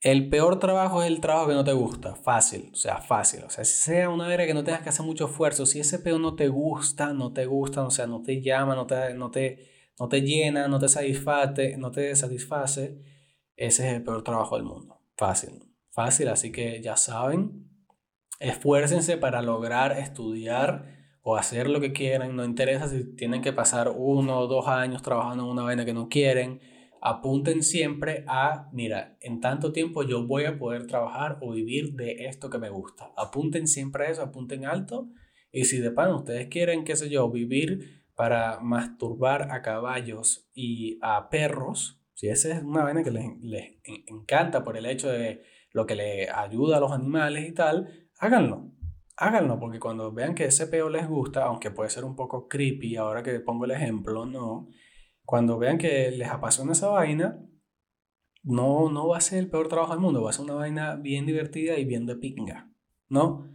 el 0.00 0.28
peor 0.28 0.58
trabajo 0.58 1.02
es 1.02 1.08
el 1.08 1.20
trabajo 1.20 1.48
que 1.48 1.54
no 1.54 1.64
te 1.64 1.72
gusta. 1.72 2.14
Fácil, 2.14 2.70
o 2.72 2.76
sea, 2.76 2.98
fácil. 2.98 3.44
O 3.44 3.50
sea, 3.50 3.64
si 3.64 3.76
sea 3.76 4.08
una 4.08 4.26
área 4.26 4.46
que 4.46 4.54
no 4.54 4.64
tengas 4.64 4.82
que 4.82 4.88
hacer 4.90 5.04
mucho 5.04 5.26
esfuerzo, 5.26 5.66
si 5.66 5.80
ese 5.80 5.98
peo 5.98 6.18
no 6.18 6.36
te 6.36 6.48
gusta, 6.48 7.12
no 7.12 7.32
te 7.32 7.46
gusta, 7.46 7.82
o 7.84 7.90
sea, 7.90 8.06
no 8.06 8.22
te 8.22 8.40
llama, 8.40 8.74
no 8.74 8.86
te, 8.86 9.14
no 9.14 9.30
te, 9.30 9.92
no 9.98 10.08
te 10.08 10.22
llena, 10.22 10.68
no 10.68 10.78
te 10.78 10.88
satisface, 10.88 11.76
no 11.76 11.90
te 11.90 12.14
satisface, 12.14 13.02
ese 13.56 13.88
es 13.88 13.94
el 13.94 14.02
peor 14.04 14.22
trabajo 14.22 14.56
del 14.56 14.64
mundo. 14.64 15.00
Fácil, 15.16 15.64
fácil. 15.90 16.28
Así 16.28 16.52
que 16.52 16.80
ya 16.80 16.96
saben, 16.96 17.68
esfuércense 18.38 19.16
para 19.16 19.42
lograr 19.42 19.98
estudiar 19.98 20.96
o 21.22 21.36
hacer 21.36 21.68
lo 21.68 21.80
que 21.80 21.92
quieran, 21.92 22.36
no 22.36 22.44
interesa 22.44 22.88
si 22.88 23.16
tienen 23.16 23.42
que 23.42 23.52
pasar 23.52 23.92
uno 23.94 24.38
o 24.38 24.46
dos 24.46 24.68
años 24.68 25.02
trabajando 25.02 25.44
en 25.44 25.50
una 25.50 25.62
vaina 25.62 25.84
que 25.84 25.92
no 25.92 26.08
quieren, 26.08 26.60
apunten 27.00 27.62
siempre 27.62 28.24
a, 28.26 28.68
mira, 28.72 29.16
en 29.20 29.40
tanto 29.40 29.72
tiempo 29.72 30.02
yo 30.02 30.26
voy 30.26 30.44
a 30.44 30.58
poder 30.58 30.86
trabajar 30.86 31.38
o 31.40 31.52
vivir 31.52 31.94
de 31.94 32.26
esto 32.26 32.50
que 32.50 32.58
me 32.58 32.70
gusta. 32.70 33.12
Apunten 33.16 33.66
siempre 33.66 34.06
a 34.06 34.10
eso, 34.10 34.22
apunten 34.22 34.64
alto 34.64 35.08
y 35.52 35.64
si 35.64 35.78
de 35.78 35.90
pan 35.90 36.12
ustedes 36.12 36.48
quieren, 36.48 36.84
qué 36.84 36.96
sé 36.96 37.08
yo, 37.08 37.30
vivir 37.30 38.04
para 38.14 38.60
masturbar 38.60 39.52
a 39.52 39.62
caballos 39.62 40.48
y 40.52 40.98
a 41.02 41.28
perros, 41.30 42.00
si 42.14 42.28
esa 42.28 42.52
es 42.52 42.62
una 42.62 42.82
vaina 42.82 43.04
que 43.04 43.12
les, 43.12 43.24
les 43.40 43.76
encanta 43.84 44.64
por 44.64 44.76
el 44.76 44.86
hecho 44.86 45.08
de 45.08 45.42
lo 45.72 45.86
que 45.86 45.94
le 45.94 46.28
ayuda 46.28 46.78
a 46.78 46.80
los 46.80 46.92
animales 46.92 47.48
y 47.48 47.52
tal, 47.52 48.08
háganlo 48.18 48.72
háganlo, 49.18 49.58
porque 49.58 49.80
cuando 49.80 50.12
vean 50.12 50.34
que 50.34 50.44
ese 50.44 50.68
peo 50.68 50.88
les 50.88 51.08
gusta, 51.08 51.44
aunque 51.44 51.70
puede 51.70 51.90
ser 51.90 52.04
un 52.04 52.14
poco 52.14 52.48
creepy, 52.48 52.96
ahora 52.96 53.22
que 53.22 53.40
pongo 53.40 53.64
el 53.64 53.72
ejemplo, 53.72 54.24
no. 54.24 54.68
Cuando 55.28 55.58
vean 55.58 55.76
que 55.76 56.10
les 56.10 56.30
apasiona 56.30 56.72
esa 56.72 56.88
vaina, 56.88 57.38
no, 58.42 58.88
no 58.88 59.08
va 59.08 59.18
a 59.18 59.20
ser 59.20 59.40
el 59.40 59.50
peor 59.50 59.68
trabajo 59.68 59.92
del 59.92 60.00
mundo, 60.00 60.22
va 60.22 60.30
a 60.30 60.32
ser 60.32 60.46
una 60.46 60.54
vaina 60.54 60.96
bien 60.96 61.26
divertida 61.26 61.76
y 61.76 61.84
bien 61.84 62.06
de 62.06 62.16
pinga, 62.16 62.72
¿no? 63.10 63.46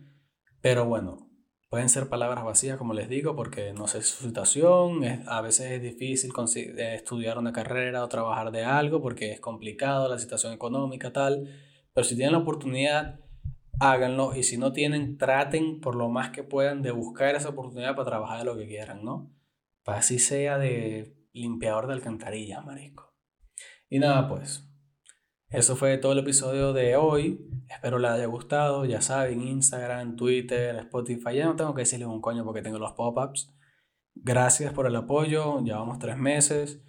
Pero 0.61 0.85
bueno, 0.85 1.31
pueden 1.71 1.89
ser 1.89 2.09
palabras 2.09 2.45
vacías, 2.45 2.77
como 2.77 2.93
les 2.93 3.09
digo, 3.09 3.35
porque 3.35 3.73
no 3.73 3.87
sé 3.87 4.03
su 4.03 4.23
situación, 4.23 5.03
es, 5.03 5.27
a 5.27 5.41
veces 5.41 5.71
es 5.71 5.81
difícil 5.81 6.31
eh, 6.57 6.93
estudiar 6.93 7.39
una 7.39 7.51
carrera 7.51 8.03
o 8.03 8.07
trabajar 8.07 8.51
de 8.51 8.65
algo 8.65 9.01
porque 9.01 9.31
es 9.31 9.39
complicado 9.39 10.07
la 10.07 10.19
situación 10.19 10.53
económica, 10.53 11.11
tal, 11.11 11.49
pero 11.91 12.05
si 12.05 12.15
tienen 12.15 12.33
la 12.33 12.37
oportunidad 12.37 13.19
háganlo 13.79 14.35
y 14.35 14.43
si 14.43 14.57
no 14.57 14.73
tienen, 14.73 15.17
traten 15.17 15.79
por 15.81 15.95
lo 15.95 16.07
más 16.07 16.29
que 16.29 16.43
puedan 16.43 16.83
de 16.83 16.91
buscar 16.91 17.33
esa 17.33 17.49
oportunidad 17.49 17.95
para 17.95 18.09
trabajar 18.09 18.37
de 18.37 18.45
lo 18.45 18.55
que 18.55 18.67
quieran, 18.67 19.03
¿no? 19.03 19.33
Para 19.83 19.97
así 19.97 20.19
sea 20.19 20.59
de 20.59 21.22
limpiador 21.33 21.87
de 21.87 21.93
alcantarillas, 21.93 22.65
marisco. 22.65 23.13
Y 23.89 23.99
nada, 23.99 24.27
pues, 24.27 24.67
eso 25.49 25.75
fue 25.75 25.99
todo 25.99 26.13
el 26.13 26.19
episodio 26.19 26.73
de 26.73 26.95
hoy. 26.95 27.47
Espero 27.69 27.99
les 27.99 28.09
haya 28.09 28.25
gustado. 28.25 28.85
Ya 28.85 29.01
saben, 29.01 29.39
Instagram, 29.41 30.15
Twitter, 30.15 30.75
Spotify. 30.77 31.35
Ya 31.35 31.45
no 31.45 31.55
tengo 31.55 31.75
que 31.75 31.81
decirles 31.81 32.07
un 32.07 32.21
coño 32.21 32.43
porque 32.43 32.63
tengo 32.63 32.79
los 32.79 32.93
pop-ups. 32.93 33.53
Gracias 34.15 34.73
por 34.73 34.87
el 34.87 34.95
apoyo. 34.95 35.61
Llevamos 35.61 35.99
tres 35.99 36.17
meses. 36.17 36.81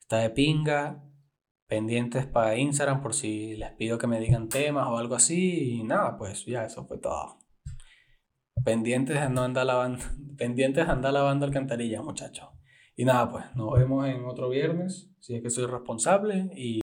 Está 0.00 0.18
de 0.18 0.30
pinga 0.30 1.04
pendientes 1.68 2.26
para 2.26 2.56
Instagram 2.56 3.02
por 3.02 3.14
si 3.14 3.54
les 3.54 3.70
pido 3.72 3.98
que 3.98 4.06
me 4.06 4.18
digan 4.18 4.48
temas 4.48 4.88
o 4.88 4.98
algo 4.98 5.14
así. 5.14 5.78
Y 5.78 5.84
nada, 5.84 6.16
pues 6.18 6.44
ya 6.44 6.64
eso 6.64 6.86
fue 6.86 6.98
todo. 6.98 7.38
Pendientes 8.64 9.20
de 9.20 9.28
no 9.28 9.42
andar 9.42 9.66
lavando, 9.66 10.02
pendientes 10.36 10.86
de 10.86 10.92
andar 10.92 11.12
lavando 11.12 11.46
alcantarillas, 11.46 12.02
muchachos. 12.02 12.48
Y 12.98 13.04
nada, 13.04 13.30
pues 13.30 13.44
nos 13.54 13.78
vemos 13.78 14.08
en 14.08 14.24
otro 14.24 14.48
viernes, 14.48 15.08
si 15.20 15.36
es 15.36 15.40
que 15.40 15.50
soy 15.50 15.66
responsable 15.66 16.50
y 16.56 16.76